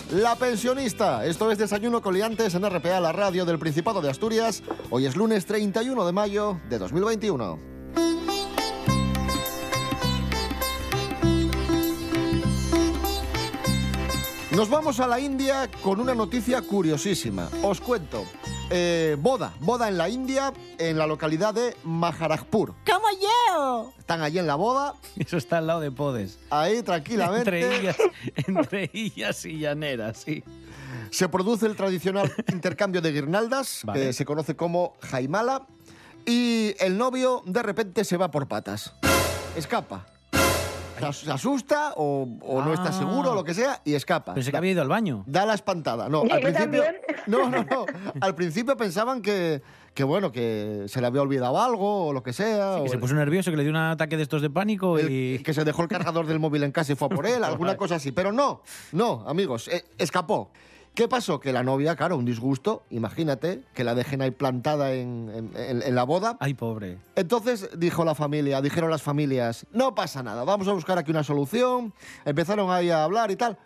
La 0.09 0.35
pensionista. 0.35 1.23
Esto 1.25 1.51
es 1.51 1.59
Desayuno 1.59 2.01
Coliantes 2.01 2.55
en 2.55 2.67
RPA, 2.67 2.99
la 2.99 3.11
radio 3.11 3.45
del 3.45 3.59
Principado 3.59 4.01
de 4.01 4.09
Asturias. 4.09 4.63
Hoy 4.89 5.05
es 5.05 5.15
lunes 5.15 5.45
31 5.45 6.05
de 6.07 6.11
mayo 6.11 6.59
de 6.69 6.79
2021. 6.79 7.59
Nos 14.55 14.69
vamos 14.69 14.99
a 14.99 15.05
la 15.07 15.19
India 15.19 15.69
con 15.83 15.99
una 15.99 16.15
noticia 16.15 16.63
curiosísima. 16.63 17.47
Os 17.61 17.79
cuento. 17.79 18.25
Eh, 18.75 19.15
boda, 19.19 19.53
boda 19.59 19.88
en 19.88 19.99
la 19.99 20.09
India, 20.09 20.51
en 20.79 20.97
la 20.97 21.05
localidad 21.05 21.53
de 21.53 21.75
Maharajpur. 21.83 22.73
¡Como 22.83 23.05
yo! 23.21 23.93
Están 23.99 24.23
allí 24.23 24.39
en 24.39 24.47
la 24.47 24.55
boda, 24.55 24.95
Eso 25.15 25.38
está 25.38 25.59
al 25.59 25.67
lado 25.67 25.79
de 25.79 25.91
Podes. 25.91 26.39
ahí 26.49 26.81
tranquilamente. 26.81 27.62
Entre 27.62 27.77
ellas, 27.79 27.97
entre 28.47 28.89
ellas 28.91 29.45
y 29.45 29.59
llaneras, 29.59 30.23
sí. 30.25 30.43
Se 31.12 31.29
produce 31.29 31.67
el 31.67 31.75
tradicional 31.75 32.33
intercambio 32.51 32.99
de 33.01 33.12
guirnaldas, 33.12 33.81
Vale. 33.83 33.99
que 34.07 34.13
se 34.13 34.25
conoce 34.25 34.55
como 34.55 34.95
jaimala, 35.01 35.67
y 36.25 36.73
el 36.79 36.97
novio 36.97 37.43
de 37.45 37.62
repente 37.62 38.03
se 38.03 38.17
va 38.17 38.31
por 38.31 38.47
patas. 38.47 38.91
Escapa. 39.55 40.07
Se 40.99 41.06
as- 41.06 41.17
Se 41.17 41.32
asusta 41.32 41.93
o, 41.97 42.27
o 42.41 42.62
no 42.62 42.73
está 42.73 42.91
seguro 42.91 43.32
o 43.32 43.36
lo 43.36 43.43
que 43.43 43.53
sea 43.53 43.82
y 43.84 43.93
escapa. 43.93 44.34
Pensé 44.34 44.51
que 44.51 44.58
había 44.58 44.71
ido 44.71 44.82
al 44.82 44.88
baño. 44.89 45.23
Da 45.27 45.45
la 45.45 45.53
espantada. 45.53 46.10
No, 46.10 46.23
Yo 46.27 46.34
al 46.34 46.41
principio. 46.41 46.84
también. 46.84 46.95
No, 47.27 47.49
no, 47.49 47.63
no. 47.63 47.86
Al 48.21 48.36
principio 48.36 48.77
pensaban 48.77 49.21
que, 49.21 49.62
que 49.93 50.03
bueno, 50.03 50.32
que 50.32 50.86
se 50.88 51.01
le 51.01 51.08
había 51.08 51.21
olvidado 51.21 51.60
algo 51.62 52.08
o 52.08 52.13
lo 52.13 52.21
que 52.23 52.34
sea. 52.34 52.79
Que 52.84 52.89
se 52.89 52.97
puso 52.97 53.15
nervioso, 53.15 53.51
que 53.51 53.58
le 53.58 53.63
dio 53.63 53.71
un 53.71 53.77
ataque 53.77 54.17
de 54.17 54.23
estos 54.23 54.41
de 54.41 54.49
pánico 54.49 54.99
y... 54.99 55.39
que 55.39 55.53
se 55.53 55.63
dejó 55.63 55.82
el 55.82 55.88
cargador 55.88 56.25
del 56.27 56.39
móvil 56.39 56.63
en 56.63 56.71
casa 56.71 56.93
y 56.93 56.95
fue 56.95 57.08
a 57.08 57.10
por 57.10 57.25
él, 57.25 57.43
alguna 57.43 57.75
cosa 57.77 57.95
así. 57.95 58.12
Pero 58.12 58.32
no, 58.32 58.62
no, 58.91 59.23
amigos, 59.27 59.67
eh, 59.69 59.84
escapó. 59.97 60.51
¿Qué 60.95 61.08
pasó? 61.08 61.39
Que 61.39 61.51
la 61.51 61.63
novia, 61.63 61.95
claro, 61.95 62.17
un 62.17 62.25
disgusto, 62.25 62.84
imagínate, 62.91 63.63
que 63.73 63.84
la 63.84 63.95
dejen 63.95 64.21
ahí 64.21 64.29
plantada 64.29 64.93
en, 64.93 65.32
en- 65.34 65.51
en- 65.56 65.82
en 65.82 65.95
la 65.95 66.03
boda. 66.03 66.38
Ay, 66.39 66.53
pobre. 66.53 66.99
Entonces 67.15 67.69
dijo 67.77 68.06
la 68.06 68.13
familia, 68.13 68.62
dijeron 68.62 68.91
las 68.91 69.01
familias, 69.01 69.65
no 69.71 69.95
pasa 69.95 70.21
nada, 70.21 70.43
vamos 70.43 70.67
a 70.67 70.73
buscar 70.73 70.99
aquí 70.99 71.10
una 71.10 71.23
solución. 71.23 71.93
Empezaron 72.25 72.69
ahí 72.69 72.91
a 72.91 73.03
hablar 73.03 73.32
y 73.32 73.36
tal. 73.36 73.58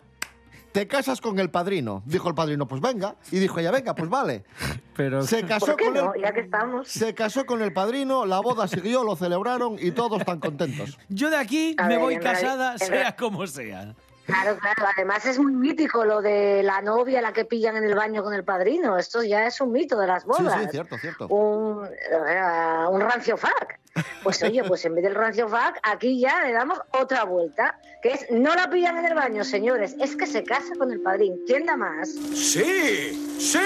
Te 0.72 0.86
casas 0.86 1.20
con 1.20 1.38
el 1.38 1.50
padrino. 1.50 2.02
Dijo 2.04 2.28
el 2.28 2.34
padrino, 2.34 2.68
pues 2.68 2.80
venga. 2.80 3.16
Y 3.32 3.38
dijo 3.38 3.58
ella, 3.58 3.70
venga, 3.72 3.94
pues 3.94 4.08
vale. 4.10 4.44
Pero... 4.96 5.22
Se 5.22 5.42
casó 5.44 5.66
¿Por 5.66 5.76
qué 5.76 5.84
con 5.86 5.94
no? 5.94 6.14
el 6.14 6.22
Ya 6.22 6.32
que 6.32 6.40
estamos. 6.40 6.88
se 6.88 7.14
casó 7.14 7.46
con 7.46 7.62
el 7.62 7.72
padrino, 7.72 8.26
la 8.26 8.40
boda 8.40 8.68
siguió, 8.68 9.02
lo 9.04 9.16
celebraron 9.16 9.76
y 9.80 9.90
todos 9.92 10.20
están 10.20 10.40
contentos. 10.40 10.98
Yo 11.08 11.30
de 11.30 11.36
aquí 11.36 11.74
A 11.78 11.84
me 11.84 11.96
ver, 11.96 11.98
voy 12.00 12.18
casada, 12.18 12.76
sea 12.78 13.16
como 13.16 13.46
sea. 13.46 13.94
Claro, 14.28 14.58
claro. 14.58 14.84
Además 14.94 15.24
es 15.24 15.38
muy 15.38 15.52
mítico 15.54 16.04
lo 16.04 16.20
de 16.20 16.62
la 16.62 16.82
novia 16.82 17.22
la 17.22 17.32
que 17.32 17.46
pillan 17.46 17.78
en 17.78 17.84
el 17.84 17.94
baño 17.94 18.22
con 18.22 18.34
el 18.34 18.44
padrino. 18.44 18.98
Esto 18.98 19.22
ya 19.22 19.46
es 19.46 19.58
un 19.62 19.72
mito 19.72 19.98
de 19.98 20.06
las 20.06 20.22
Sí, 20.24 20.28
bodas. 20.28 20.60
sí, 20.64 20.68
cierto, 20.70 20.98
cierto. 20.98 21.28
Un, 21.28 21.86
eh, 21.86 22.86
un 22.90 23.00
rancio 23.00 23.38
fac. 23.38 23.80
Pues 24.22 24.42
oye, 24.42 24.62
pues 24.64 24.84
en 24.84 24.94
vez 24.94 25.02
del 25.04 25.14
rancio 25.14 25.48
fac, 25.48 25.80
aquí 25.82 26.20
ya 26.20 26.42
le 26.44 26.52
damos 26.52 26.78
otra 26.92 27.24
vuelta, 27.24 27.80
que 28.02 28.10
es 28.12 28.26
no 28.30 28.54
la 28.54 28.68
pillan 28.68 28.98
en 28.98 29.06
el 29.06 29.14
baño, 29.14 29.44
señores, 29.44 29.96
es 29.98 30.14
que 30.14 30.26
se 30.26 30.44
casa 30.44 30.74
con 30.78 30.92
el 30.92 31.00
padrino. 31.00 31.36
¿Quién 31.46 31.64
da 31.64 31.76
más? 31.78 32.10
¡Sí! 32.10 33.36
¡Sí! 33.38 33.58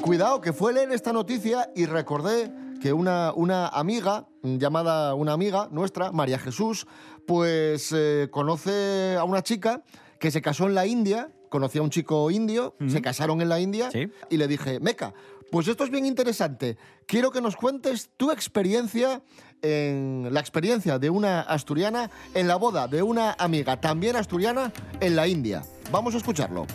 Cuidado, 0.00 0.40
que 0.40 0.54
fue 0.54 0.72
leer 0.72 0.90
esta 0.92 1.12
noticia 1.12 1.68
y 1.74 1.84
recordé 1.84 2.50
que 2.80 2.92
una, 2.92 3.32
una 3.34 3.68
amiga, 3.68 4.26
llamada 4.42 5.14
una 5.14 5.32
amiga 5.32 5.68
nuestra, 5.70 6.12
María 6.12 6.38
Jesús, 6.38 6.86
pues 7.28 7.92
eh, 7.94 8.28
conoce 8.30 9.16
a 9.18 9.24
una 9.24 9.42
chica 9.42 9.82
que 10.18 10.30
se 10.30 10.40
casó 10.40 10.66
en 10.66 10.74
la 10.74 10.86
India, 10.86 11.30
conocía 11.50 11.82
a 11.82 11.84
un 11.84 11.90
chico 11.90 12.30
indio, 12.30 12.74
se 12.88 13.02
casaron 13.02 13.42
en 13.42 13.50
la 13.50 13.60
India, 13.60 13.90
y 14.30 14.36
le 14.38 14.48
dije, 14.48 14.80
Meca, 14.80 15.12
pues 15.52 15.68
esto 15.68 15.84
es 15.84 15.90
bien 15.90 16.06
interesante. 16.06 16.78
Quiero 17.06 17.30
que 17.30 17.42
nos 17.42 17.54
cuentes 17.54 18.08
tu 18.16 18.30
experiencia, 18.30 19.20
en, 19.60 20.28
la 20.32 20.40
experiencia 20.40 20.98
de 20.98 21.10
una 21.10 21.42
asturiana 21.42 22.10
en 22.32 22.48
la 22.48 22.56
boda 22.56 22.88
de 22.88 23.02
una 23.02 23.36
amiga 23.38 23.78
también 23.78 24.16
asturiana 24.16 24.72
en 24.98 25.14
la 25.14 25.28
India. 25.28 25.62
Vamos 25.92 26.14
a 26.14 26.18
escucharlo. 26.18 26.66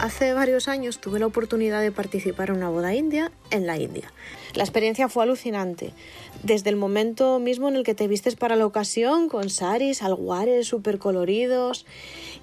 Hace 0.00 0.32
varios 0.32 0.66
años 0.66 0.98
tuve 0.98 1.20
la 1.20 1.26
oportunidad 1.26 1.82
de 1.82 1.92
participar 1.92 2.48
en 2.48 2.56
una 2.56 2.70
boda 2.70 2.94
india 2.94 3.30
en 3.50 3.66
la 3.66 3.76
India. 3.76 4.10
La 4.54 4.64
experiencia 4.64 5.10
fue 5.10 5.24
alucinante. 5.24 5.92
Desde 6.42 6.70
el 6.70 6.76
momento 6.76 7.38
mismo 7.38 7.68
en 7.68 7.76
el 7.76 7.84
que 7.84 7.94
te 7.94 8.08
vistes 8.08 8.34
para 8.34 8.56
la 8.56 8.64
ocasión, 8.64 9.28
con 9.28 9.50
saris, 9.50 10.02
alguares 10.02 10.66
súper 10.66 10.98
coloridos. 10.98 11.84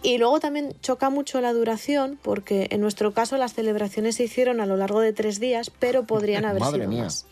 Y 0.04 0.20
luego 0.20 0.40
también 0.40 0.76
choca 0.82 1.10
mucho 1.10 1.42
la 1.42 1.52
duración, 1.54 2.20
porque 2.22 2.68
en 2.70 2.82
nuestro 2.82 3.12
caso 3.14 3.38
las 3.38 3.54
celebraciones 3.54 4.16
se 4.16 4.26
hicieron 4.26 4.62
a 4.62 4.68
lo 4.68 4.78
largo 4.78 5.02
de 5.02 5.14
tres 5.14 5.40
días, 5.40 5.72
pero 5.72 6.04
podrían 6.04 6.46
haber 6.46 6.62
Madre 6.62 6.80
sido 6.80 6.90
mía. 6.90 7.04
más. 7.06 7.26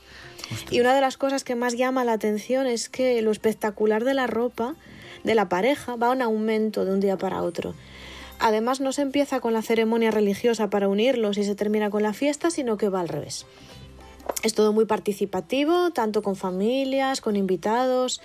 Y 0.72 0.80
una 0.80 0.94
de 0.94 1.02
las 1.02 1.18
cosas 1.18 1.44
que 1.44 1.56
más 1.56 1.76
llama 1.76 2.04
la 2.04 2.14
atención 2.14 2.68
es 2.68 2.90
que 2.90 3.22
lo 3.22 3.32
espectacular 3.32 4.04
de 4.04 4.14
la 4.14 4.28
ropa 4.28 4.76
de 5.24 5.36
la 5.36 5.50
pareja 5.50 5.96
va 5.96 6.14
en 6.14 6.22
aumento 6.22 6.86
de 6.86 6.94
un 6.94 7.00
día 7.00 7.18
para 7.18 7.42
otro. 7.42 7.74
Además, 8.40 8.80
no 8.80 8.92
se 8.92 9.02
empieza 9.02 9.40
con 9.40 9.54
la 9.54 9.62
ceremonia 9.62 10.12
religiosa 10.12 10.70
para 10.70 10.88
unirlos 10.88 11.38
y 11.38 11.44
se 11.44 11.56
termina 11.56 11.90
con 11.90 12.04
la 12.04 12.14
fiesta, 12.14 12.52
sino 12.52 12.78
que 12.78 12.90
va 12.90 13.00
al 13.00 13.08
revés. 13.08 13.46
Es 14.44 14.54
todo 14.54 14.74
muy 14.74 14.86
participativo, 14.86 15.92
tanto 15.92 16.22
con 16.22 16.36
familias, 16.36 17.20
con 17.20 17.36
invitados. 17.36 18.22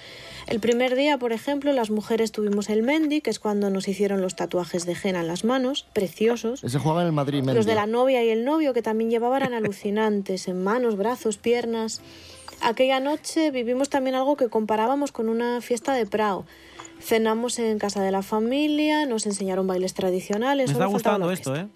El 0.47 0.61
primer 0.61 0.95
día, 0.95 1.19
por 1.19 1.33
ejemplo, 1.33 1.73
las 1.73 1.91
mujeres 1.91 2.31
tuvimos 2.31 2.69
el 2.69 2.83
mendi, 2.83 3.21
que 3.21 3.31
es 3.31 3.39
cuando 3.39 3.71
nos 3.71 3.89
hicieron 3.89 4.21
los 4.21 4.37
tatuajes 4.37 4.85
de 4.85 4.97
henna 5.03 5.21
en 5.21 5.29
las 5.29 5.45
manos, 5.45 5.87
preciosos. 5.93 6.63
Ese 6.63 6.79
juega 6.79 7.01
en 7.01 7.07
el 7.07 7.13
Madrid, 7.13 7.39
Los 7.39 7.47
Mendy. 7.47 7.65
de 7.65 7.75
la 7.75 7.87
novia 7.87 8.23
y 8.23 8.29
el 8.29 8.45
novio, 8.45 8.75
que 8.75 8.83
también 8.83 9.11
llevaban 9.11 9.43
eran 9.43 9.55
alucinantes, 9.55 10.49
en 10.49 10.63
manos, 10.63 10.97
brazos, 10.97 11.39
piernas. 11.39 12.03
Aquella 12.61 13.01
noche 13.01 13.51
vivimos 13.51 13.89
también 13.89 14.15
algo 14.17 14.37
que 14.37 14.49
comparábamos 14.49 15.13
con 15.13 15.29
una 15.29 15.61
fiesta 15.63 15.95
de 15.95 16.05
Prado. 16.05 16.45
Cenamos 17.01 17.59
en 17.59 17.79
casa 17.79 18.03
de 18.03 18.11
la 18.11 18.23
familia, 18.23 19.07
nos 19.07 19.25
enseñaron 19.25 19.67
bailes 19.67 19.95
tradicionales. 19.95 20.69
Me 20.69 20.73
está 20.75 20.87
gustando 20.87 21.31
esto, 21.31 21.57
¿eh? 21.57 21.69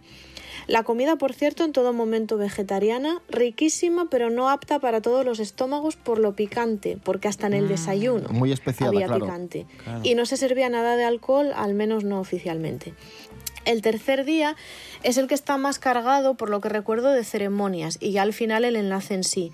La 0.66 0.83
comida, 0.83 1.16
por 1.16 1.33
cierto, 1.33 1.64
en 1.64 1.72
todo 1.72 1.92
momento 1.92 2.37
vegetariana, 2.37 3.22
riquísima, 3.29 4.09
pero 4.11 4.31
no 4.31 4.48
apta 4.48 4.79
para 4.79 5.00
todos 5.00 5.24
los 5.24 5.40
estómagos 5.40 5.96
por 5.96 6.18
lo 6.18 6.35
picante, 6.35 6.98
porque 7.03 7.29
hasta 7.29 7.46
en 7.46 7.55
el 7.55 7.68
desayuno 7.68 8.29
Muy 8.31 8.53
especial, 8.53 8.88
había 8.88 9.07
claro. 9.07 9.27
picante. 9.27 9.66
Claro. 9.83 10.00
Y 10.03 10.14
no 10.14 10.27
se 10.27 10.37
servía 10.37 10.68
nada 10.68 10.96
de 10.96 11.05
alcohol, 11.05 11.53
al 11.55 11.74
menos 11.74 12.05
no 12.05 12.20
oficialmente. 12.20 12.94
El 13.64 13.81
tercer 13.81 14.24
día 14.24 14.57
es 15.03 15.16
el 15.16 15.27
que 15.27 15.35
está 15.35 15.57
más 15.57 15.79
cargado, 15.79 16.35
por 16.35 16.50
lo 16.50 16.61
que 16.61 16.68
recuerdo, 16.68 17.11
de 17.11 17.24
ceremonias 17.24 17.96
y 18.00 18.12
ya 18.12 18.22
al 18.22 18.33
final 18.33 18.64
el 18.64 18.77
enlace 18.77 19.14
en 19.14 19.24
sí. 19.24 19.53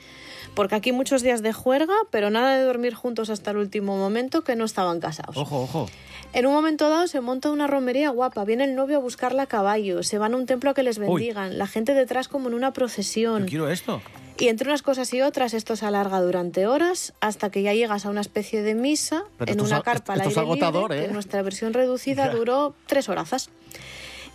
Porque 0.55 0.75
aquí 0.75 0.93
muchos 0.93 1.23
días 1.23 1.43
de 1.43 1.53
juerga, 1.53 1.95
pero 2.11 2.31
nada 2.31 2.57
de 2.57 2.65
dormir 2.65 2.95
juntos 2.95 3.31
hasta 3.31 3.51
el 3.53 3.59
último 3.59 3.97
momento 3.97 4.43
que 4.43 4.57
no 4.57 4.65
estaban 4.65 5.01
casados. 5.01 5.37
Ojo, 5.37 5.63
ojo. 5.63 5.89
En 6.33 6.47
un 6.47 6.53
momento 6.53 6.89
dado 6.89 7.09
se 7.09 7.21
monta 7.21 7.51
una 7.51 7.67
romería 7.67 8.11
guapa, 8.11 8.45
viene 8.45 8.65
el 8.65 8.77
novio 8.77 8.99
a 8.99 9.01
buscarla 9.01 9.43
a 9.43 9.47
caballo, 9.47 10.03
se 10.05 10.19
van 10.19 10.35
a 10.35 10.37
un 10.37 10.47
templo 10.47 10.71
a 10.71 10.75
que 10.75 10.85
les 10.85 10.99
bendigan, 10.99 11.59
la 11.59 11.67
gente 11.67 11.93
detrás 11.93 12.29
como 12.29 12.49
en 12.49 12.55
una 12.55 12.73
procesión. 12.73 13.47
Quiero 13.47 13.69
esto. 13.69 14.01
Y 14.39 14.49
entre 14.49 14.69
unas 14.69 14.83
cosas 14.83 15.13
y 15.13 15.21
otras 15.21 15.53
esto 15.55 15.77
se 15.77 15.85
alarga 15.85 16.21
durante 16.21 16.67
horas 16.67 17.13
hasta 17.21 17.51
que 17.51 17.63
ya 17.63 17.75
llegas 17.75 18.07
a 18.07 18.11
una 18.11 18.23
especie 18.23 18.63
de 18.63 18.75
misa 18.75 19.25
Pero 19.37 19.53
en 19.53 19.61
una 19.61 19.83
carpa 19.83 20.15
al 20.15 20.23
aire 20.23 20.41
agotador, 20.41 20.91
libre, 20.91 20.97
¿eh? 20.97 21.01
que 21.01 21.07
en 21.09 21.13
nuestra 21.13 21.43
versión 21.43 21.75
reducida 21.75 22.31
duró 22.31 22.75
tres 22.87 23.09
horazas. 23.11 23.51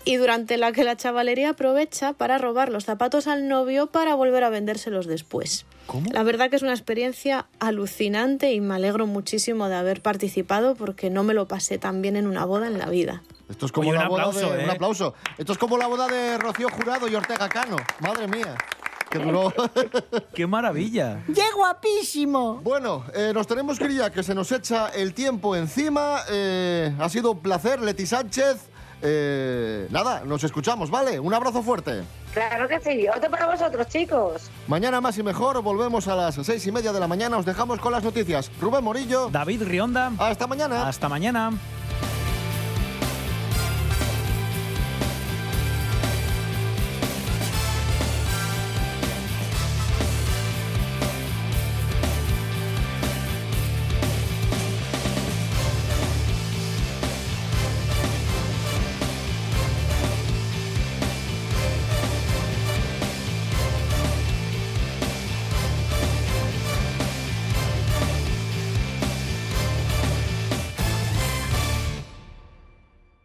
Y 0.06 0.18
durante 0.18 0.58
la 0.58 0.72
que 0.72 0.84
la 0.84 0.96
chavalería 0.96 1.50
aprovecha 1.52 2.14
para 2.14 2.38
robar 2.38 2.70
los 2.70 2.86
zapatos 2.86 3.28
al 3.28 3.48
novio 3.48 3.88
para 3.88 4.14
volver 4.16 4.44
a 4.44 4.50
vendérselos 4.50 5.08
después. 5.08 5.66
La 6.12 6.24
verdad 6.24 6.50
que 6.50 6.56
es 6.56 6.62
una 6.62 6.74
experiencia 6.74 7.48
alucinante 7.60 8.54
y 8.54 8.62
me 8.62 8.76
alegro 8.76 9.08
muchísimo 9.08 9.68
de 9.68 9.76
haber 9.76 10.02
participado 10.02 10.76
porque 10.76 11.10
no 11.10 11.24
me 11.24 11.34
lo 11.34 11.48
pasé 11.48 11.78
tan 11.78 12.02
bien 12.02 12.16
en 12.16 12.28
una 12.28 12.46
boda 12.46 12.68
en 12.68 12.78
la 12.78 12.90
vida. 12.90 13.24
Esto 13.50 13.68
es 13.68 13.72
como 13.72 13.90
Oye, 13.90 13.98
un 13.98 14.04
la 14.04 14.10
boda 14.10 14.24
aplauso, 14.24 14.52
de... 14.52 14.62
¿eh? 14.62 14.64
Un 14.64 14.70
aplauso. 14.72 15.14
Esto 15.38 15.54
es 15.54 15.58
como 15.58 15.78
la 15.78 15.88
boda 15.88 16.08
de 16.08 16.38
Rocío 16.38 16.70
Jurado 16.70 17.08
y 17.08 17.16
Ortega 17.16 17.48
Cano. 17.50 17.78
Madre 18.00 18.28
mía. 18.28 18.56
Que 19.10 19.20
duró... 19.20 19.54
¡Qué 20.34 20.48
maravilla! 20.48 21.24
¡Qué 21.34 21.44
guapísimo! 21.56 22.62
Bueno, 22.64 23.06
eh, 23.14 23.32
nos 23.34 23.46
tenemos 23.48 23.78
que 23.78 23.86
ir 23.86 23.92
ya, 23.92 24.10
que 24.10 24.24
se 24.24 24.34
nos 24.34 24.52
echa 24.52 24.90
el 24.90 25.14
tiempo 25.14 25.56
encima. 25.56 26.22
Eh, 26.30 26.94
ha 27.00 27.10
sido 27.10 27.32
un 27.32 27.40
placer, 27.40 27.82
Leti 27.82 28.06
Sánchez. 28.06 28.70
Eh, 29.08 29.88
nada, 29.92 30.24
nos 30.26 30.44
escuchamos, 30.44 30.90
¿vale? 30.90 31.20
Un 31.20 31.34
abrazo 31.34 31.62
fuerte. 31.62 32.04
Claro 32.34 32.68
que 32.68 32.80
sí. 32.80 33.08
Otro 33.08 33.30
para 33.30 33.46
vosotros, 33.48 33.88
chicos. 33.88 34.50
Mañana 34.68 35.00
más 35.00 35.18
y 35.18 35.24
mejor, 35.24 35.62
volvemos 35.62 36.08
a 36.08 36.16
las 36.16 36.36
seis 36.36 36.66
y 36.66 36.72
media 36.72 36.92
de 36.92 37.00
la 37.00 37.08
mañana. 37.08 37.38
Os 37.38 37.46
dejamos 37.46 37.80
con 37.80 37.92
las 37.92 38.04
noticias. 38.04 38.52
Rubén 38.60 38.84
Morillo. 38.84 39.30
David 39.30 39.64
Rionda. 39.64 40.12
Hasta 40.18 40.48
mañana. 40.48 40.88
Hasta 40.88 41.08
mañana. 41.08 41.52